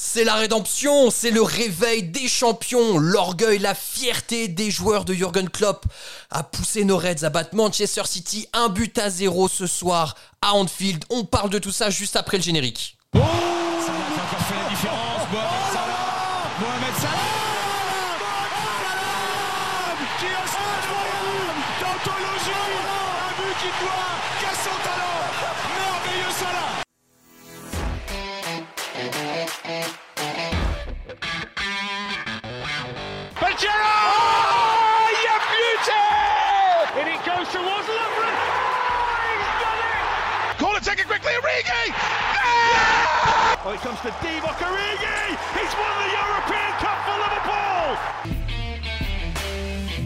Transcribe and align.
C'est 0.00 0.22
la 0.22 0.36
rédemption, 0.36 1.10
c'est 1.10 1.32
le 1.32 1.42
réveil 1.42 2.04
des 2.04 2.28
champions, 2.28 2.98
l'orgueil, 2.98 3.58
la 3.58 3.74
fierté 3.74 4.46
des 4.46 4.70
joueurs 4.70 5.04
de 5.04 5.12
Jürgen 5.12 5.50
Klopp 5.50 5.86
a 6.30 6.44
poussé 6.44 6.84
nos 6.84 6.96
Reds 6.96 7.24
à 7.24 7.30
battre 7.30 7.56
Manchester 7.56 8.02
City 8.04 8.46
un 8.52 8.68
but 8.68 8.96
à 8.96 9.10
zéro 9.10 9.48
ce 9.48 9.66
soir 9.66 10.14
à 10.40 10.54
Anfield. 10.54 11.04
On 11.10 11.24
parle 11.24 11.50
de 11.50 11.58
tout 11.58 11.72
ça 11.72 11.90
juste 11.90 12.14
après 12.14 12.36
le 12.36 12.44
générique. 12.44 12.96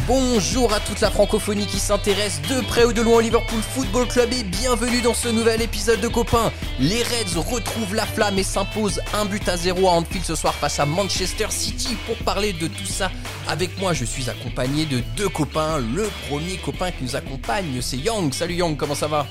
Bonjour 0.08 0.72
à 0.74 0.80
toute 0.80 1.00
la 1.00 1.12
francophonie 1.12 1.66
qui 1.66 1.78
s'intéresse 1.78 2.40
de 2.50 2.60
près 2.66 2.84
ou 2.84 2.92
de 2.92 3.00
loin 3.00 3.18
au 3.18 3.20
Liverpool 3.20 3.60
Football 3.60 4.08
Club 4.08 4.32
et 4.32 4.42
bienvenue 4.42 5.00
dans 5.00 5.14
ce 5.14 5.28
nouvel 5.28 5.62
épisode 5.62 6.00
de 6.00 6.08
Copains. 6.08 6.50
Les 6.80 7.04
Reds 7.04 7.38
retrouvent 7.38 7.94
la 7.94 8.04
flamme 8.04 8.36
et 8.36 8.42
s'imposent 8.42 9.00
un 9.14 9.26
but 9.26 9.48
à 9.48 9.56
zéro 9.56 9.86
à 9.88 9.92
Anfield 9.92 10.24
ce 10.24 10.34
soir 10.34 10.54
face 10.54 10.80
à 10.80 10.86
Manchester 10.86 11.46
City. 11.50 11.96
Pour 12.06 12.16
parler 12.16 12.52
de 12.52 12.66
tout 12.66 12.86
ça 12.86 13.12
avec 13.48 13.78
moi, 13.78 13.92
je 13.92 14.04
suis 14.04 14.28
accompagné 14.28 14.86
de 14.86 15.04
deux 15.16 15.28
copains. 15.28 15.78
Le 15.78 16.10
premier 16.28 16.56
copain 16.56 16.90
qui 16.90 17.04
nous 17.04 17.14
accompagne, 17.14 17.80
c'est 17.80 17.98
Yang. 17.98 18.34
Salut 18.34 18.54
Yang, 18.54 18.76
comment 18.76 18.96
ça 18.96 19.06
va? 19.06 19.24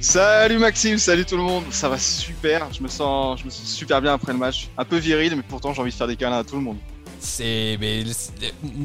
Salut 0.00 0.58
Maxime, 0.58 0.96
salut 0.96 1.24
tout 1.24 1.36
le 1.36 1.42
monde, 1.42 1.64
ça 1.72 1.88
va 1.88 1.98
super, 1.98 2.72
je 2.72 2.80
me 2.80 2.88
sens, 2.88 3.40
je 3.40 3.44
me 3.44 3.50
sens 3.50 3.66
super 3.66 4.00
bien 4.00 4.14
après 4.14 4.32
le 4.32 4.38
match, 4.38 4.68
un 4.78 4.84
peu 4.84 4.96
viril 4.96 5.34
mais 5.34 5.42
pourtant 5.42 5.74
j'ai 5.74 5.80
envie 5.80 5.90
de 5.90 5.96
faire 5.96 6.06
des 6.06 6.14
câlins 6.14 6.38
à 6.38 6.44
tout 6.44 6.54
le 6.54 6.62
monde. 6.62 6.76
C'est 7.18 7.76
mais 7.80 8.04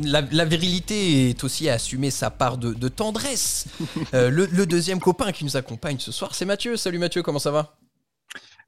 la, 0.04 0.22
la, 0.22 0.46
virilité 0.46 1.30
est 1.30 1.44
aussi 1.44 1.70
à 1.70 1.74
assumer 1.74 2.10
sa 2.10 2.32
part 2.32 2.58
de, 2.58 2.74
de 2.74 2.88
tendresse. 2.88 3.68
euh, 4.16 4.32
le, 4.32 4.48
le, 4.48 4.66
deuxième 4.66 5.00
copain 5.00 5.32
qui 5.32 5.46
nous 5.46 5.56
accompagne 5.56 6.00
ce 6.00 6.12
soir, 6.12 6.34
c'est 6.34 6.46
Mathieu. 6.46 6.78
Salut 6.78 6.98
Mathieu, 6.98 7.22
comment 7.22 7.38
ça 7.38 7.52
va? 7.52 7.76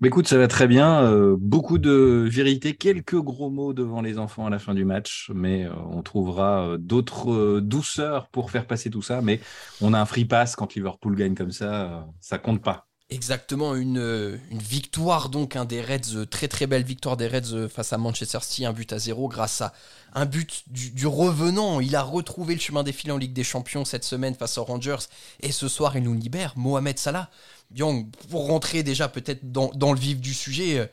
Bah 0.02 0.08
écoute, 0.08 0.28
ça 0.28 0.38
va 0.38 0.48
très 0.48 0.68
bien. 0.68 1.04
Euh, 1.04 1.38
beaucoup 1.40 1.78
de 1.78 2.28
virilité, 2.30 2.76
quelques 2.76 3.16
gros 3.16 3.50
mots 3.50 3.74
devant 3.74 4.02
les 4.02 4.20
enfants 4.20 4.46
à 4.46 4.50
la 4.50 4.60
fin 4.60 4.74
du 4.74 4.84
match, 4.84 5.32
mais 5.34 5.66
euh, 5.66 5.74
on 5.90 6.02
trouvera 6.02 6.68
euh, 6.68 6.78
d'autres 6.78 7.60
douceurs 7.62 8.28
pour 8.30 8.52
faire 8.52 8.68
passer 8.68 8.90
tout 8.90 9.02
ça. 9.02 9.22
Mais 9.22 9.40
on 9.82 9.94
a 9.94 10.00
un 10.00 10.06
free 10.06 10.26
pass 10.26 10.56
quand 10.58 10.76
Liverpool 10.76 11.16
gagne 11.16 11.34
comme 11.36 11.52
ça, 11.52 12.08
ça 12.20 12.38
compte 12.38 12.62
pas. 12.62 12.88
Exactement, 13.12 13.76
une, 13.76 14.40
une 14.50 14.60
victoire 14.60 15.30
donc, 15.30 15.56
un 15.56 15.66
des 15.66 15.80
Reds, 15.80 16.26
très 16.28 16.48
très 16.48 16.66
belle 16.66 16.84
victoire 16.84 17.18
des 17.18 17.28
Reds 17.28 17.70
face 17.70 17.94
à 17.94 18.00
Manchester 18.00 18.40
City, 18.42 18.66
un 18.66 18.74
but 18.74 18.92
à 18.94 18.98
zéro 18.98 19.28
grâce 19.28 19.62
à 19.62 19.74
un 20.16 20.26
but 20.26 20.64
du, 20.68 21.06
revenant. 21.06 21.82
Il 21.82 21.96
a 21.96 22.02
retrouvé 22.02 22.56
le 22.56 22.60
chemin 22.60 22.82
des 22.82 22.94
filets 22.94 23.12
en 23.12 23.18
Ligue 23.18 23.34
des 23.34 23.44
Champions 23.44 23.86
cette 23.86 24.06
semaine 24.06 24.34
face 24.34 24.58
aux 24.58 24.64
Rangers 24.64 25.06
et 25.42 25.52
ce 25.52 25.68
soir 25.68 25.96
il 25.96 26.04
nous 26.04 26.16
libère, 26.16 26.54
Mohamed 26.56 26.98
Salah. 26.98 27.30
Young, 27.76 28.10
pour 28.32 28.48
rentrer 28.48 28.82
déjà 28.82 29.08
peut-être 29.08 29.52
dans, 29.52 29.94
le 29.94 30.00
vif 30.00 30.20
du 30.20 30.34
sujet, 30.34 30.80
euh, 30.80 30.88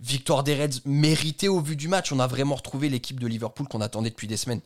victoire 0.00 0.42
des 0.42 0.54
Reds 0.54 0.80
méritée 0.84 1.48
au 1.48 1.60
vu 1.60 1.76
du 1.76 1.86
match. 1.86 2.10
On 2.10 2.18
a 2.18 2.26
vraiment 2.26 2.56
retrouvé 2.56 2.88
l'équipe 2.88 3.20
de 3.20 3.26
Liverpool 3.26 3.68
qu'on 3.68 3.80
attendait 3.80 4.10
depuis 4.10 4.28
des 4.28 4.36
semaines. 4.36 4.62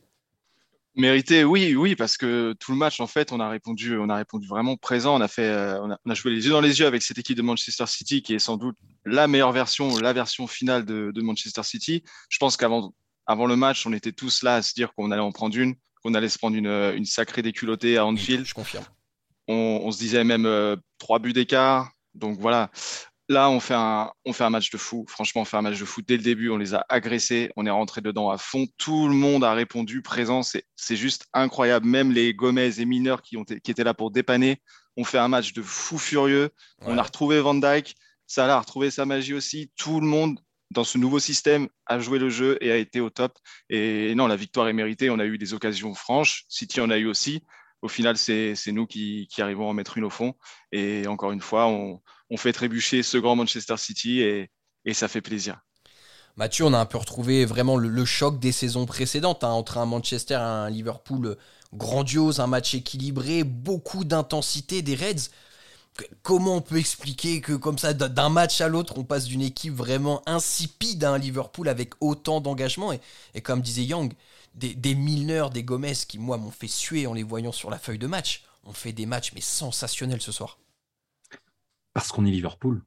Mérité, 0.96 1.44
oui, 1.44 1.74
oui, 1.74 1.94
parce 1.94 2.16
que 2.16 2.54
tout 2.58 2.72
le 2.72 2.78
match, 2.78 3.00
en 3.00 3.06
fait, 3.06 3.30
on 3.30 3.38
a 3.38 3.50
répondu, 3.50 3.98
on 3.98 4.08
a 4.08 4.16
répondu 4.16 4.48
vraiment 4.48 4.76
présent. 4.78 5.14
On 5.14 5.20
a 5.20 5.28
fait, 5.28 5.42
euh, 5.42 5.78
on, 5.82 5.90
a, 5.90 5.98
on, 6.06 6.10
a, 6.10 6.14
joué 6.14 6.32
les 6.32 6.46
yeux 6.46 6.52
dans 6.52 6.62
les 6.62 6.80
yeux 6.80 6.86
avec 6.86 7.02
cette 7.02 7.18
équipe 7.18 7.36
de 7.36 7.42
Manchester 7.42 7.84
City, 7.86 8.22
qui 8.22 8.34
est 8.34 8.38
sans 8.38 8.56
doute 8.56 8.76
la 9.04 9.28
meilleure 9.28 9.52
version, 9.52 9.98
la 9.98 10.14
version 10.14 10.46
finale 10.46 10.86
de, 10.86 11.12
de 11.14 11.22
Manchester 11.22 11.62
City. 11.64 12.02
Je 12.30 12.38
pense 12.38 12.56
qu'avant, 12.56 12.94
avant 13.26 13.44
le 13.44 13.56
match, 13.56 13.86
on 13.86 13.92
était 13.92 14.12
tous 14.12 14.42
là 14.42 14.56
à 14.56 14.62
se 14.62 14.72
dire 14.72 14.94
qu'on 14.94 15.10
allait 15.10 15.20
en 15.20 15.32
prendre 15.32 15.54
une, 15.58 15.74
qu'on 16.02 16.14
allait 16.14 16.30
se 16.30 16.38
prendre 16.38 16.56
une, 16.56 16.66
une 16.66 17.04
sacrée 17.04 17.42
déculottée 17.42 17.98
à 17.98 18.06
Anfield. 18.06 18.46
Je 18.46 18.54
confirme. 18.54 18.84
On, 19.48 19.82
on 19.84 19.92
se 19.92 19.98
disait 19.98 20.24
même 20.24 20.46
euh, 20.46 20.76
trois 20.98 21.18
buts 21.18 21.34
d'écart. 21.34 21.90
Donc 22.14 22.38
voilà, 22.40 22.70
Là, 23.28 23.50
on 23.50 23.58
fait, 23.58 23.74
un, 23.74 24.12
on 24.24 24.32
fait 24.32 24.44
un 24.44 24.50
match 24.50 24.70
de 24.70 24.78
fou. 24.78 25.04
Franchement, 25.08 25.42
on 25.42 25.44
fait 25.44 25.56
un 25.56 25.62
match 25.62 25.80
de 25.80 25.84
fou 25.84 26.00
dès 26.00 26.16
le 26.16 26.22
début. 26.22 26.48
On 26.50 26.58
les 26.58 26.74
a 26.74 26.86
agressés. 26.88 27.50
On 27.56 27.66
est 27.66 27.70
rentré 27.70 28.00
dedans 28.00 28.30
à 28.30 28.38
fond. 28.38 28.66
Tout 28.78 29.08
le 29.08 29.14
monde 29.14 29.42
a 29.42 29.52
répondu 29.52 30.00
présent. 30.00 30.42
C'est 30.42 30.96
juste 30.96 31.26
incroyable. 31.34 31.86
Même 31.86 32.12
les 32.12 32.34
Gomez 32.34 32.80
et 32.80 32.84
mineurs 32.84 33.22
qui, 33.22 33.36
ont, 33.36 33.44
qui 33.44 33.70
étaient 33.70 33.82
là 33.82 33.94
pour 33.94 34.12
dépanner. 34.12 34.62
On 34.96 35.02
fait 35.02 35.18
un 35.18 35.26
match 35.26 35.52
de 35.54 35.62
fou 35.62 35.98
furieux. 35.98 36.50
Ouais. 36.82 36.86
On 36.86 36.98
a 36.98 37.02
retrouvé 37.02 37.40
Van 37.40 37.54
Dyke. 37.54 37.96
Salah 38.28 38.56
a 38.56 38.60
retrouvé 38.60 38.92
sa 38.92 39.06
magie 39.06 39.34
aussi. 39.34 39.72
Tout 39.76 40.00
le 40.00 40.06
monde, 40.06 40.38
dans 40.70 40.84
ce 40.84 40.96
nouveau 40.96 41.18
système, 41.18 41.68
a 41.86 41.98
joué 41.98 42.20
le 42.20 42.28
jeu 42.28 42.58
et 42.60 42.70
a 42.70 42.76
été 42.76 43.00
au 43.00 43.10
top. 43.10 43.36
Et 43.70 44.14
non, 44.14 44.28
la 44.28 44.36
victoire 44.36 44.68
est 44.68 44.72
méritée. 44.72 45.10
On 45.10 45.18
a 45.18 45.24
eu 45.24 45.36
des 45.36 45.52
occasions 45.52 45.94
franches. 45.94 46.44
City 46.48 46.80
en 46.80 46.90
a 46.90 46.98
eu 46.98 47.06
aussi. 47.06 47.42
Au 47.82 47.88
final, 47.88 48.16
c'est 48.16 48.54
nous 48.68 48.86
qui, 48.86 49.28
qui, 49.30 49.42
arrivons 49.42 49.66
à 49.66 49.70
en 49.70 49.74
mettre 49.74 49.98
une 49.98 50.04
au 50.04 50.10
fond. 50.10 50.34
Et 50.72 51.06
encore 51.08 51.32
une 51.32 51.40
fois, 51.40 51.66
on, 51.66 52.00
on 52.30 52.36
fait 52.36 52.52
trébucher 52.52 53.02
ce 53.02 53.18
grand 53.18 53.36
Manchester 53.36 53.76
City 53.76 54.20
et, 54.20 54.50
ça 54.92 55.08
fait 55.08 55.20
plaisir. 55.20 55.60
Mathieu, 56.36 56.64
on 56.64 56.72
a 56.72 56.78
un 56.78 56.86
peu 56.86 56.98
retrouvé 56.98 57.44
vraiment 57.44 57.76
le, 57.76 58.04
choc 58.04 58.38
des 58.38 58.52
saisons 58.52 58.86
précédentes 58.86 59.42
hein, 59.42 59.50
entre 59.50 59.78
un 59.78 59.86
Manchester 59.86 60.34
et 60.34 60.36
un 60.36 60.70
Liverpool 60.70 61.36
grandiose, 61.74 62.40
un 62.40 62.46
match 62.46 62.74
équilibré, 62.74 63.42
beaucoup 63.42 64.04
d'intensité 64.04 64.82
des 64.82 64.94
Reds. 64.94 65.30
Comment 66.22 66.56
on 66.56 66.60
peut 66.60 66.76
expliquer 66.76 67.40
que 67.40 67.54
comme 67.54 67.78
ça, 67.78 67.94
d'un 67.94 68.28
match 68.28 68.60
à 68.60 68.68
l'autre, 68.68 68.98
on 68.98 69.04
passe 69.04 69.24
d'une 69.24 69.40
équipe 69.40 69.74
vraiment 69.74 70.22
insipide 70.26 71.02
à 71.04 71.12
un 71.12 71.18
Liverpool 71.18 71.68
avec 71.68 71.94
autant 72.00 72.40
d'engagement 72.40 72.92
et, 72.92 73.00
et, 73.34 73.40
comme 73.40 73.62
disait 73.62 73.84
Young, 73.84 74.12
des, 74.54 74.74
des 74.74 74.94
Milner, 74.94 75.46
des 75.52 75.64
Gomez 75.64 75.94
qui, 76.06 76.18
moi, 76.18 76.36
m'ont 76.36 76.50
fait 76.50 76.68
suer 76.68 77.06
en 77.06 77.14
les 77.14 77.22
voyant 77.22 77.52
sur 77.52 77.70
la 77.70 77.78
feuille 77.78 77.98
de 77.98 78.06
match. 78.06 78.44
On 78.64 78.72
fait 78.72 78.92
des 78.92 79.06
matchs 79.06 79.32
mais 79.34 79.40
sensationnels 79.40 80.20
ce 80.20 80.32
soir. 80.32 80.58
Parce 81.96 82.12
qu'on 82.12 82.26
est 82.26 82.30
Liverpool. 82.30 82.82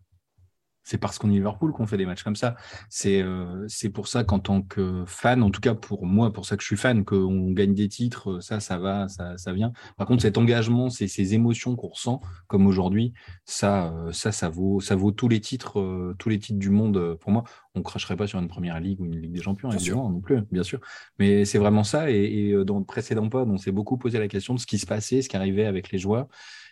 C'est 0.83 0.99
parce 0.99 1.17
qu'on 1.17 1.31
est 1.31 1.33
Liverpool 1.33 1.73
qu'on 1.73 1.87
fait 1.87 1.97
des 1.97 2.05
matchs 2.05 2.21
comme 2.21 2.35
ça. 2.35 2.55
C'est 2.89 3.23
euh, 3.23 3.67
pour 3.91 4.07
ça 4.07 4.23
qu'en 4.23 4.37
tant 4.37 4.61
que 4.61 5.03
fan, 5.07 5.41
en 5.41 5.49
tout 5.49 5.61
cas 5.61 5.73
pour 5.73 6.05
moi, 6.05 6.31
pour 6.31 6.45
ça 6.45 6.55
que 6.55 6.61
je 6.61 6.67
suis 6.67 6.77
fan, 6.77 7.03
qu'on 7.03 7.49
gagne 7.49 7.73
des 7.73 7.87
titres, 7.87 8.39
ça, 8.39 8.59
ça 8.59 8.77
va, 8.77 9.07
ça, 9.07 9.35
ça 9.35 9.51
vient. 9.51 9.71
Par 9.97 10.05
contre, 10.05 10.21
cet 10.21 10.37
engagement, 10.37 10.91
ces, 10.91 11.07
ces 11.07 11.33
émotions 11.33 11.75
qu'on 11.75 11.87
ressent, 11.87 12.21
comme 12.45 12.67
aujourd'hui, 12.67 13.13
ça, 13.45 13.91
ça, 14.11 14.31
ça 14.31 14.47
vaut, 14.47 14.79
ça 14.79 14.95
vaut 14.95 15.11
tous 15.11 15.27
les 15.27 15.41
titres, 15.41 15.79
euh, 15.79 16.15
tous 16.19 16.29
les 16.29 16.37
titres 16.37 16.59
du 16.59 16.69
monde. 16.69 17.17
Pour 17.19 17.31
moi, 17.31 17.45
on 17.73 17.81
cracherait 17.81 18.15
pas 18.15 18.27
sur 18.27 18.37
une 18.37 18.47
première 18.47 18.79
ligue 18.79 19.01
ou 19.01 19.05
une 19.05 19.19
ligue 19.19 19.33
des 19.33 19.41
champions, 19.41 19.71
évidemment, 19.71 20.11
non 20.11 20.21
plus, 20.21 20.41
bien 20.51 20.61
sûr. 20.61 20.79
Mais 21.17 21.45
c'est 21.45 21.57
vraiment 21.57 21.83
ça. 21.83 22.11
Et, 22.11 22.49
et 22.49 22.63
dans 22.63 22.77
le 22.77 22.85
précédent 22.85 23.27
pod, 23.27 23.49
on 23.49 23.57
s'est 23.57 23.71
beaucoup 23.71 23.97
posé 23.97 24.19
la 24.19 24.27
question 24.27 24.53
de 24.53 24.59
ce 24.59 24.67
qui 24.67 24.77
se 24.77 24.85
passait, 24.85 25.23
ce 25.23 25.29
qui 25.29 25.35
arrivait 25.35 25.65
avec 25.65 25.89
les 25.89 25.97
joueurs 25.97 26.27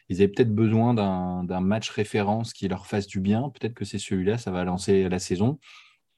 ils 0.10 0.18
avaient 0.18 0.30
peut-être 0.30 0.54
besoin 0.54 0.94
d'un 0.94 1.62
match 1.62 1.90
référence 1.90 2.54
qui 2.54 2.68
leur 2.68 2.88
fasse 2.88 3.08
du 3.08 3.20
bien. 3.20 3.50
Peut-être 3.50 3.74
que 3.74 3.86
c'est 3.86 4.00
celui-là, 4.00 4.38
ça 4.38 4.52
va 4.52 4.64
lancer 4.64 5.10
la 5.10 5.20
saison. 5.20 5.60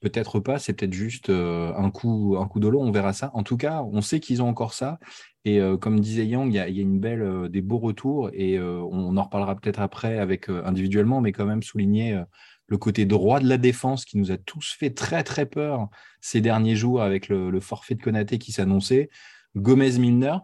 Peut-être 0.00 0.40
pas, 0.40 0.58
c'est 0.58 0.72
peut-être 0.72 0.94
juste 0.94 1.28
euh, 1.28 1.74
un 1.76 1.90
coup, 1.90 2.36
un 2.38 2.48
de 2.58 2.68
l'eau, 2.68 2.80
on 2.80 2.90
verra 2.90 3.12
ça. 3.12 3.30
En 3.34 3.42
tout 3.42 3.58
cas, 3.58 3.82
on 3.82 4.00
sait 4.00 4.18
qu'ils 4.18 4.42
ont 4.42 4.48
encore 4.48 4.72
ça. 4.72 4.98
Et 5.44 5.60
euh, 5.60 5.76
comme 5.76 6.00
disait 6.00 6.26
Yang, 6.26 6.52
il 6.52 6.56
y 6.56 6.58
a, 6.58 6.68
y 6.70 6.78
a, 6.78 6.82
une 6.82 7.00
belle, 7.00 7.22
euh, 7.22 7.48
des 7.48 7.60
beaux 7.60 7.78
retours. 7.78 8.30
Et 8.32 8.58
on 8.58 9.16
en 9.16 9.22
reparlera 9.22 9.56
peut-être 9.56 9.80
après 9.80 10.18
avec 10.18 10.48
individuellement, 10.48 11.20
mais 11.20 11.32
quand 11.32 11.44
même 11.44 11.62
souligner 11.62 12.22
le 12.66 12.78
côté 12.78 13.04
droit 13.04 13.40
de 13.40 13.48
la 13.48 13.58
défense 13.58 14.04
qui 14.04 14.16
nous 14.16 14.30
a 14.30 14.38
tous 14.38 14.74
fait 14.78 14.90
très 14.90 15.22
très 15.24 15.44
peur 15.44 15.88
ces 16.20 16.40
derniers 16.40 16.76
jours 16.76 17.02
avec 17.02 17.28
le, 17.28 17.50
le 17.50 17.60
forfait 17.60 17.94
de 17.94 18.02
Konaté 18.02 18.38
qui 18.38 18.52
s'annonçait. 18.52 19.10
Gomez 19.56 19.98
Milner, 19.98 20.36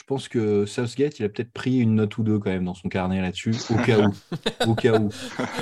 je 0.00 0.04
pense 0.06 0.28
que 0.28 0.64
Southgate, 0.64 1.18
il 1.18 1.26
a 1.26 1.28
peut-être 1.28 1.52
pris 1.52 1.76
une 1.78 1.96
note 1.96 2.16
ou 2.16 2.22
deux 2.22 2.38
quand 2.38 2.48
même 2.48 2.64
dans 2.64 2.72
son 2.72 2.88
carnet 2.88 3.20
là-dessus, 3.20 3.54
au 3.68 3.76
cas 3.76 3.98
où. 3.98 4.14
au 4.66 4.74
cas 4.74 4.98
où. 4.98 5.10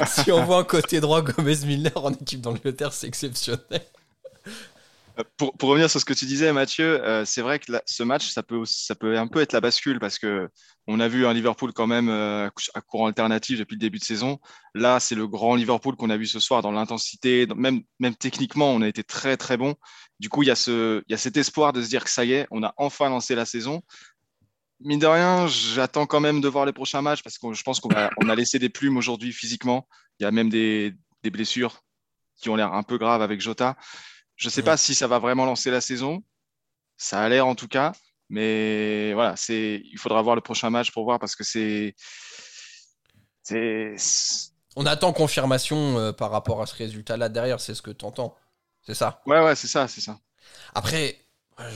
si 0.07 0.31
on 0.31 0.45
voit 0.45 0.59
un 0.59 0.65
côté 0.65 1.01
droit 1.01 1.23
Gomez 1.23 1.57
Milner 1.67 1.91
en 1.97 2.13
équipe 2.13 2.41
d'Angleterre, 2.41 2.93
c'est 2.93 3.09
exceptionnel. 3.09 3.83
Pour, 5.37 5.53
pour, 5.55 5.71
revenir 5.71 5.91
sur 5.91 5.99
ce 5.99 6.05
que 6.05 6.15
tu 6.15 6.25
disais, 6.25 6.53
Mathieu, 6.53 7.05
euh, 7.05 7.25
c'est 7.25 7.43
vrai 7.43 7.59
que 7.59 7.73
là, 7.73 7.83
ce 7.85 8.05
match, 8.05 8.29
ça 8.29 8.45
peut, 8.45 8.63
ça 8.65 8.95
peut 8.95 9.19
un 9.19 9.27
peu 9.27 9.41
être 9.41 9.53
la 9.53 9.61
bascule 9.61 9.99
parce 9.99 10.21
que 10.21 10.49
on 10.87 11.01
a 11.01 11.09
vu 11.09 11.27
un 11.27 11.33
Liverpool 11.33 11.73
quand 11.73 11.89
même 11.89 12.09
euh, 12.09 12.49
à 12.75 12.81
courant 12.81 13.09
alternatif 13.09 13.59
depuis 13.59 13.75
le 13.75 13.81
début 13.81 13.99
de 13.99 14.05
saison. 14.05 14.39
Là, 14.77 15.01
c'est 15.01 15.17
le 15.17 15.27
grand 15.27 15.57
Liverpool 15.57 15.97
qu'on 15.97 16.11
a 16.11 16.17
vu 16.17 16.27
ce 16.27 16.39
soir 16.39 16.63
dans 16.63 16.71
l'intensité, 16.71 17.49
même, 17.57 17.83
même 17.99 18.15
techniquement, 18.15 18.71
on 18.71 18.83
a 18.83 18.87
été 18.87 19.03
très 19.03 19.37
très 19.37 19.57
bon. 19.57 19.75
Du 20.21 20.29
coup, 20.29 20.45
il 20.45 20.47
y, 20.47 20.53
a 20.53 20.57
ce, 20.57 21.03
il 21.09 21.11
y 21.11 21.15
a 21.15 21.19
cet 21.19 21.37
espoir 21.37 21.73
de 21.73 21.83
se 21.83 21.89
dire 21.89 22.05
que 22.05 22.11
ça 22.11 22.25
y 22.25 22.35
est, 22.35 22.47
on 22.53 22.63
a 22.63 22.73
enfin 22.77 23.09
lancé 23.09 23.35
la 23.35 23.45
saison 23.45 23.83
mine 24.81 24.99
de 24.99 25.07
rien, 25.07 25.47
j'attends 25.47 26.07
quand 26.07 26.21
même 26.21 26.41
de 26.41 26.49
voir 26.49 26.67
les 26.67 26.73
prochains 26.73 27.03
matchs 27.03 27.23
parce 27.23 27.39
que 27.39 27.53
je 27.53 27.63
pense 27.63 27.81
qu'on 27.81 27.95
a, 27.95 28.11
on 28.23 28.29
a 28.29 28.35
laissé 28.35 28.59
des 28.59 28.69
plumes 28.69 28.97
aujourd'hui 28.97 29.33
physiquement. 29.33 29.89
Il 30.19 30.25
y 30.25 30.27
a 30.27 30.31
même 30.31 30.49
des, 30.51 30.95
des 31.23 31.31
blessures. 31.31 31.83
qui 32.41 32.49
ont 32.49 32.57
l'air 32.57 32.73
un 32.73 32.83
peu 32.83 32.99
graves 32.99 33.23
avec 33.23 33.41
Jota. 33.41 33.77
Je 34.37 34.47
ne 34.47 34.51
sais 34.51 34.63
pas 34.63 34.77
si 34.77 34.95
ça 34.95 35.07
va 35.07 35.19
vraiment 35.19 35.45
lancer 35.45 35.71
la 35.71 35.81
saison. 35.81 36.23
Ça 36.97 37.21
a 37.21 37.29
l'air 37.29 37.47
en 37.47 37.55
tout 37.55 37.69
cas. 37.69 37.93
Mais 38.29 39.13
voilà, 39.15 39.37
c'est, 39.37 39.83
il 39.85 39.99
faudra 39.99 40.23
voir 40.23 40.37
le 40.37 40.43
prochain 40.43 40.71
match 40.71 40.93
pour 40.93 41.05
voir 41.05 41.19
parce 41.19 41.35
que 41.35 41.45
c'est. 41.45 41.95
On 44.77 44.87
attend 44.87 45.13
confirmation 45.13 45.99
euh, 45.99 46.13
par 46.13 46.31
rapport 46.31 46.61
à 46.61 46.67
ce 46.67 46.75
résultat-là 46.77 47.29
derrière, 47.29 47.61
c'est 47.61 47.75
ce 47.75 47.83
que 47.83 47.91
tu 47.91 48.05
entends. 48.05 48.37
C'est 48.83 48.95
ça? 48.95 49.23
Ouais, 49.27 49.43
ouais, 49.43 49.57
c'est 49.57 49.67
ça, 49.67 49.89
c'est 49.89 50.01
ça. 50.03 50.21
Après, 50.75 51.19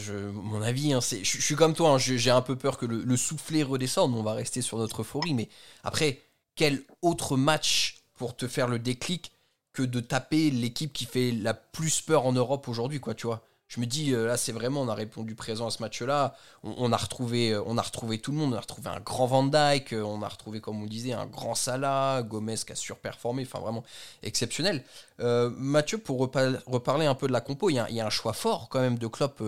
je, 0.01 0.13
mon 0.13 0.63
avis, 0.63 0.93
hein, 0.93 1.01
c'est, 1.01 1.25
je, 1.25 1.41
suis 1.41 1.57
comme 1.57 1.75
toi, 1.75 1.91
hein, 1.91 1.99
j'ai 1.99 2.31
un 2.31 2.43
peu 2.43 2.57
peur 2.57 2.79
que 2.79 2.87
le, 2.87 3.03
le 3.03 3.17
soufflet 3.17 3.63
redescende, 3.63 4.15
on 4.15 4.23
va 4.23 4.35
rester 4.35 4.63
sur 4.63 4.79
notre 4.79 5.03
euphorie, 5.03 5.35
mais 5.35 5.49
après, 5.83 6.23
quel 6.55 6.83
autre 7.03 7.37
match 7.37 8.03
pour 8.15 8.37
te 8.37 8.47
faire 8.47 8.69
le 8.69 8.79
déclic 8.79 9.33
que 9.73 9.83
de 9.83 10.01
taper 10.01 10.51
l'équipe 10.51 10.93
qui 10.93 11.05
fait 11.05 11.33
la 11.33 11.55
plus 11.55 12.01
peur 12.01 12.27
en 12.27 12.33
Europe 12.33 12.69
aujourd'hui, 12.69 13.01
quoi, 13.01 13.15
tu 13.15 13.27
vois? 13.27 13.47
Je 13.73 13.81
me 13.81 13.87
dis, 13.87 14.13
euh, 14.13 14.27
là, 14.27 14.37
c'est 14.37 14.53
vraiment, 14.53 14.83
on 14.83 14.89
a 14.89 14.95
répondu 14.95 15.35
présent 15.35 15.67
à 15.67 15.71
ce 15.71 15.81
match-là. 15.83 16.35
On, 16.63 16.93
a 16.93 16.97
retrouvé, 16.99 17.53
euh, 17.53 17.63
on 17.65 17.79
a 17.79 17.83
retrouvé 17.83 18.19
tout 18.19 18.31
le 18.31 18.37
monde. 18.37 18.53
On 18.53 18.57
a 18.57 18.61
retrouvé 18.61 18.91
un 18.91 19.01
grand 19.01 19.25
Van 19.25 19.45
Dyke. 19.45 19.95
Euh, 19.95 20.03
on 20.03 20.21
a 20.21 20.29
retrouvé, 20.29 20.61
comme 20.61 20.83
on 20.83 20.85
disait, 20.85 21.15
un 21.15 21.25
grand 21.25 21.55
Salah. 21.55 22.23
Gomez 22.23 22.57
qui 22.57 22.73
a 22.73 22.75
surperformé. 22.75 23.45
Enfin, 23.45 23.61
vraiment 23.61 23.83
exceptionnel. 24.23 24.85
Mathieu, 25.21 25.97
pour 25.97 26.19
reparler 26.19 27.07
un 27.07 27.15
peu 27.15 27.29
de 27.29 27.33
la 27.33 27.41
compo, 27.41 27.71
il 27.71 27.77
y, 27.77 27.79
a, 28.01 28.07
un 28.07 28.11
choix 28.11 28.35
fort 28.35 28.69
quand 28.69 28.81
même 28.81 28.99
de 28.99 29.07
Klopp 29.07 29.43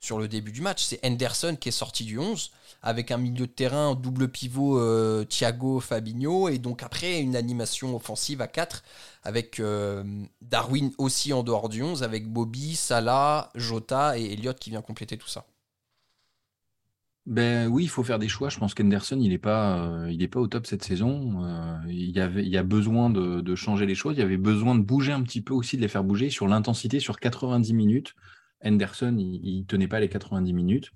sur 0.00 0.18
le 0.18 0.28
début 0.28 0.52
du 0.52 0.60
match. 0.60 0.82
C'est 0.84 1.04
Henderson 1.04 1.56
qui 1.60 1.68
est 1.68 1.72
sorti 1.72 2.04
du 2.04 2.18
11 2.18 2.50
avec 2.82 3.10
un 3.10 3.16
milieu 3.16 3.46
de 3.46 3.52
terrain 3.52 3.96
double 3.96 4.28
pivot 4.28 5.24
Thiago 5.24 5.80
Fabinho 5.80 6.48
et 6.48 6.58
donc 6.58 6.84
après 6.84 7.20
une 7.20 7.34
animation 7.34 7.96
offensive 7.96 8.40
à 8.40 8.46
4 8.46 8.84
avec 9.28 9.60
euh, 9.60 10.02
Darwin 10.40 10.90
aussi 10.96 11.34
en 11.34 11.42
dehors 11.42 11.68
du 11.68 11.82
11, 11.82 12.02
avec 12.02 12.26
Bobby, 12.26 12.76
Salah, 12.76 13.50
Jota 13.54 14.18
et 14.18 14.32
Elliott 14.32 14.58
qui 14.58 14.70
vient 14.70 14.80
compléter 14.80 15.18
tout 15.18 15.28
ça. 15.28 15.44
Ben 17.26 17.68
oui, 17.68 17.84
il 17.84 17.88
faut 17.88 18.02
faire 18.02 18.18
des 18.18 18.28
choix. 18.28 18.48
Je 18.48 18.58
pense 18.58 18.72
qu'Henderson, 18.72 19.18
il 19.20 19.28
n'est 19.28 19.36
pas, 19.36 19.84
euh, 19.86 20.28
pas 20.28 20.40
au 20.40 20.46
top 20.46 20.66
cette 20.66 20.82
saison. 20.82 21.44
Euh, 21.44 21.76
il, 21.86 22.10
y 22.10 22.20
avait, 22.20 22.42
il 22.42 22.48
y 22.48 22.56
a 22.56 22.62
besoin 22.62 23.10
de, 23.10 23.54
changer 23.54 23.84
les 23.84 23.94
choses. 23.94 24.16
Il 24.16 24.20
y 24.20 24.22
avait 24.22 24.38
besoin 24.38 24.74
de 24.74 24.82
bouger 24.82 25.12
un 25.12 25.22
petit 25.22 25.42
peu 25.42 25.52
aussi, 25.52 25.76
de 25.76 25.82
les 25.82 25.88
faire 25.88 26.04
bouger 26.04 26.30
sur 26.30 26.48
l'intensité 26.48 27.00
sur 27.00 27.20
90 27.20 27.74
minutes. 27.74 28.14
Henderson, 28.64 29.16
il 29.18 29.60
ne 29.60 29.64
tenait 29.64 29.88
pas 29.88 30.00
les 30.00 30.08
90 30.08 30.52
minutes. 30.52 30.90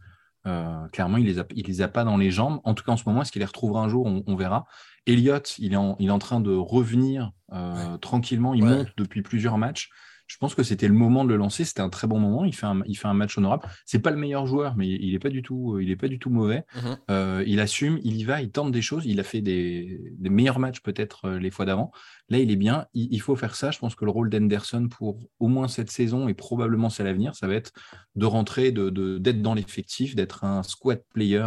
clairement, 0.93 1.17
il 1.17 1.25
ne 1.25 1.29
les, 1.29 1.38
a, 1.38 1.47
les 1.50 1.82
a 1.82 1.88
pas 1.88 2.05
dans 2.05 2.17
les 2.17 2.31
jambes. 2.31 2.61
En 2.64 2.75
tout 2.75 2.85
cas, 2.85 2.93
en 2.93 2.97
ce 2.97 3.05
moment, 3.06 3.23
est-ce 3.23 3.32
qu'il 3.32 3.41
les 3.41 3.47
retrouvera 3.47 3.82
un 3.82 3.88
jour? 3.88 4.06
On 4.26 4.37
verra. 4.37 4.67
Elliott, 5.06 5.59
il 5.59 5.73
est, 5.73 5.76
en, 5.76 5.97
il 5.99 6.09
est 6.09 6.12
en 6.12 6.19
train 6.19 6.41
de 6.41 6.55
revenir 6.55 7.32
euh, 7.53 7.97
tranquillement. 7.99 8.55
Il 8.55 8.64
monte 8.64 8.88
depuis 8.97 9.23
plusieurs 9.23 9.59
matchs. 9.59 9.91
Je 10.32 10.38
pense 10.38 10.55
que 10.55 10.62
c'était 10.62 10.88
le 10.88 10.94
moment 10.94 11.25
de 11.25 11.29
le 11.29 11.37
lancer. 11.37 11.62
C'était 11.67 11.82
un 11.82 11.90
très 11.90 12.06
bon 12.06 12.19
moment. 12.19 12.46
Il 12.46 12.55
fait 12.55 12.64
un, 12.64 12.81
il 12.87 12.96
fait 12.96 13.06
un 13.06 13.12
match 13.12 13.37
honorable. 13.37 13.69
C'est 13.84 13.99
pas 13.99 14.11
le 14.11 14.17
meilleur 14.17 14.46
joueur, 14.46 14.76
mais 14.79 14.88
il 14.88 15.12
n'est 15.12 15.19
pas 15.19 15.29
du 15.29 15.43
tout, 15.43 15.79
il 15.79 15.90
est 15.90 15.96
pas 15.96 16.08
du 16.08 16.19
tout 16.19 16.31
mauvais. 16.31 16.64
Mhm. 16.75 16.99
Euh, 17.11 17.44
il 17.46 17.61
assume, 17.61 18.00
il 18.02 18.17
y 18.17 18.25
va, 18.25 18.40
il 18.40 18.50
tente 18.50 18.73
des 18.73 18.81
choses. 18.81 19.05
Il 19.05 19.20
a 19.20 19.25
fait 19.25 19.43
des, 19.43 20.00
meilleurs 20.20 20.58
matchs 20.58 20.81
peut-être 20.81 21.26
euh, 21.26 21.38
les 21.38 21.50
fois 21.50 21.67
d'avant. 21.67 21.93
Là, 22.31 22.38
il 22.38 22.50
est 22.50 22.56
bien. 22.56 22.87
Il, 22.94 23.20
faut 23.20 23.37
faire 23.37 23.55
ça. 23.55 23.70
Je 23.73 23.79
pense 23.79 23.94
que 23.94 24.06
le 24.06 24.11
rôle 24.11 24.31
d'Henderson 24.31 24.88
pour 24.88 25.19
au 25.38 25.49
moins 25.49 25.69
cette 25.69 25.90
saison 25.90 26.29
et 26.29 26.34
probablement 26.34 26.88
c'est 26.88 27.05
l'avenir, 27.05 27.34
ça 27.34 27.46
va 27.46 27.52
être 27.52 27.73
de 28.14 28.25
rentrer, 28.25 28.73
de, 28.73 28.88
d'être 29.19 29.43
dans 29.43 29.52
l'effectif, 29.52 30.14
d'être 30.14 30.44
un 30.44 30.62
squad 30.62 31.02
player 31.12 31.46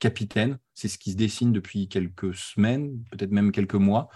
capitaine. 0.00 0.58
C'est 0.74 0.88
ce 0.88 0.98
qui 0.98 1.12
se 1.12 1.16
dessine 1.16 1.52
depuis 1.52 1.86
quelques 1.86 2.34
semaines, 2.34 3.00
peut-être 3.12 3.30
même 3.30 3.52
quelques 3.52 3.74
mois. 3.74 4.08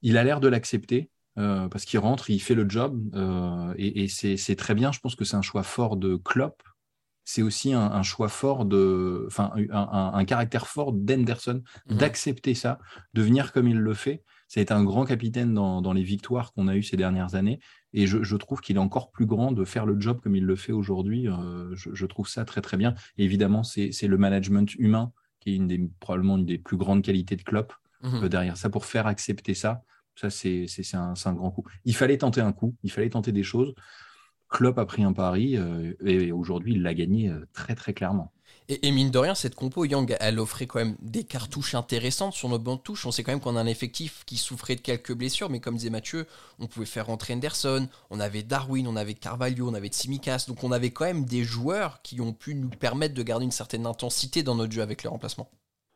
Il 0.00 0.16
a 0.16 0.24
l'air 0.24 0.40
de 0.40 0.48
l'accepter. 0.48 1.10
Euh, 1.38 1.68
parce 1.68 1.84
qu'il 1.84 2.00
rentre, 2.00 2.30
il 2.30 2.40
fait 2.40 2.54
le 2.54 2.68
job 2.68 3.00
euh, 3.14 3.72
et, 3.76 4.08
c'est 4.08 4.56
très 4.56 4.74
bien. 4.74 4.90
Je 4.90 4.98
pense 4.98 5.14
que 5.14 5.24
c'est 5.24 5.36
un 5.36 5.42
choix 5.42 5.62
fort 5.62 5.96
de 5.96 6.16
Klopp. 6.16 6.62
C'est 7.24 7.42
aussi 7.42 7.74
un, 7.74 8.02
choix 8.02 8.28
fort 8.28 8.64
de, 8.64 9.26
enfin, 9.26 9.52
un, 9.70 10.24
caractère 10.24 10.66
fort 10.66 10.94
d'Henderson 10.94 11.62
mhm. 11.90 11.98
d'accepter 11.98 12.54
ça, 12.54 12.78
de 13.12 13.20
venir 13.20 13.52
comme 13.52 13.68
il 13.68 13.76
le 13.76 13.92
fait. 13.92 14.22
Ça 14.48 14.60
a 14.60 14.62
été 14.62 14.72
un 14.72 14.82
grand 14.82 15.04
capitaine 15.04 15.52
dans, 15.52 15.92
les 15.92 16.02
victoires 16.02 16.54
qu'on 16.54 16.68
a 16.68 16.74
eues 16.74 16.82
ces 16.82 16.96
dernières 16.96 17.34
années. 17.34 17.60
Et 17.92 18.06
je, 18.06 18.36
trouve 18.36 18.62
qu'il 18.62 18.76
est 18.76 18.80
encore 18.80 19.10
plus 19.10 19.26
grand 19.26 19.52
de 19.52 19.66
faire 19.66 19.84
le 19.84 20.00
job 20.00 20.20
comme 20.22 20.36
il 20.36 20.44
le 20.44 20.56
fait 20.56 20.72
aujourd'hui. 20.72 21.28
Euh, 21.28 21.74
je, 21.74 22.06
trouve 22.06 22.28
ça 22.28 22.46
très, 22.46 22.62
très 22.62 22.78
bien. 22.78 22.94
évidemment, 23.18 23.62
c'est 23.62 23.92
le 24.02 24.16
management 24.16 24.74
humain 24.76 25.12
qui 25.40 25.50
est 25.50 25.56
une 25.56 25.68
des, 25.68 25.90
probablement 26.00 26.38
une 26.38 26.46
des 26.46 26.58
plus 26.58 26.78
grandes 26.78 27.02
qualités 27.02 27.36
de 27.36 27.42
Klopp 27.42 27.74
mhm. 28.02 28.26
derrière 28.30 28.56
ça 28.56 28.70
pour 28.70 28.86
faire 28.86 29.06
accepter 29.06 29.52
ça. 29.52 29.82
Ça, 30.18 30.30
c'est 30.30 30.66
un, 30.94 31.32
grand 31.34 31.52
coup. 31.52 31.64
Il 31.84 31.94
fallait 31.94 32.18
tenter 32.18 32.40
un 32.40 32.52
coup, 32.52 32.74
il 32.82 32.90
fallait 32.90 33.10
tenter 33.10 33.30
des 33.30 33.44
choses. 33.44 33.72
Klopp 34.48 34.78
a 34.78 34.86
pris 34.86 35.04
un 35.04 35.12
pari 35.12 35.56
euh, 35.56 35.92
et 36.04 36.32
aujourd'hui, 36.32 36.72
il 36.72 36.82
l'a 36.82 36.94
gagné 36.94 37.28
euh, 37.28 37.46
très, 37.52 37.74
très 37.76 37.92
clairement. 37.92 38.32
Et, 38.70 38.90
mine 38.90 39.10
de 39.10 39.18
rien, 39.18 39.34
cette 39.34 39.54
compo, 39.54 39.84
Yang, 39.84 40.16
elle 40.20 40.40
offrait 40.40 40.66
quand 40.66 40.80
même 40.80 40.96
des 41.00 41.24
cartouches 41.24 41.74
intéressantes 41.74 42.34
sur 42.34 42.48
nos 42.48 42.58
bandes 42.58 42.82
touches. 42.82 43.06
On 43.06 43.10
sait 43.10 43.22
quand 43.22 43.32
même 43.32 43.40
qu'on 43.40 43.56
a 43.56 43.60
un 43.60 43.66
effectif 43.66 44.24
qui 44.26 44.36
souffrait 44.36 44.76
de 44.76 44.80
quelques 44.80 45.14
blessures, 45.14 45.48
mais 45.48 45.60
comme 45.60 45.76
disait 45.76 45.88
Mathieu, 45.88 46.26
on 46.58 46.66
pouvait 46.66 46.84
faire 46.84 47.06
rentrer 47.06 47.32
Anderson, 47.32 47.88
on 48.10 48.20
avait 48.20 48.42
Darwin, 48.42 48.86
on 48.86 48.96
avait 48.96 49.14
Carvalho, 49.14 49.68
on 49.68 49.74
avait 49.74 49.88
Tsimikas. 49.88 50.46
Donc 50.48 50.64
on 50.64 50.72
avait 50.72 50.90
quand 50.90 51.04
même 51.04 51.24
des 51.24 51.44
joueurs 51.44 52.02
qui 52.02 52.20
ont 52.20 52.32
pu 52.34 52.54
nous 52.54 52.68
permettre 52.68 53.14
de 53.14 53.22
garder 53.22 53.44
une 53.44 53.52
certaine 53.52 53.86
intensité 53.86 54.42
dans 54.42 54.56
notre 54.56 54.72
jeu 54.72 54.82
avec 54.82 55.02
les 55.02 55.08
remplacements. 55.08 55.50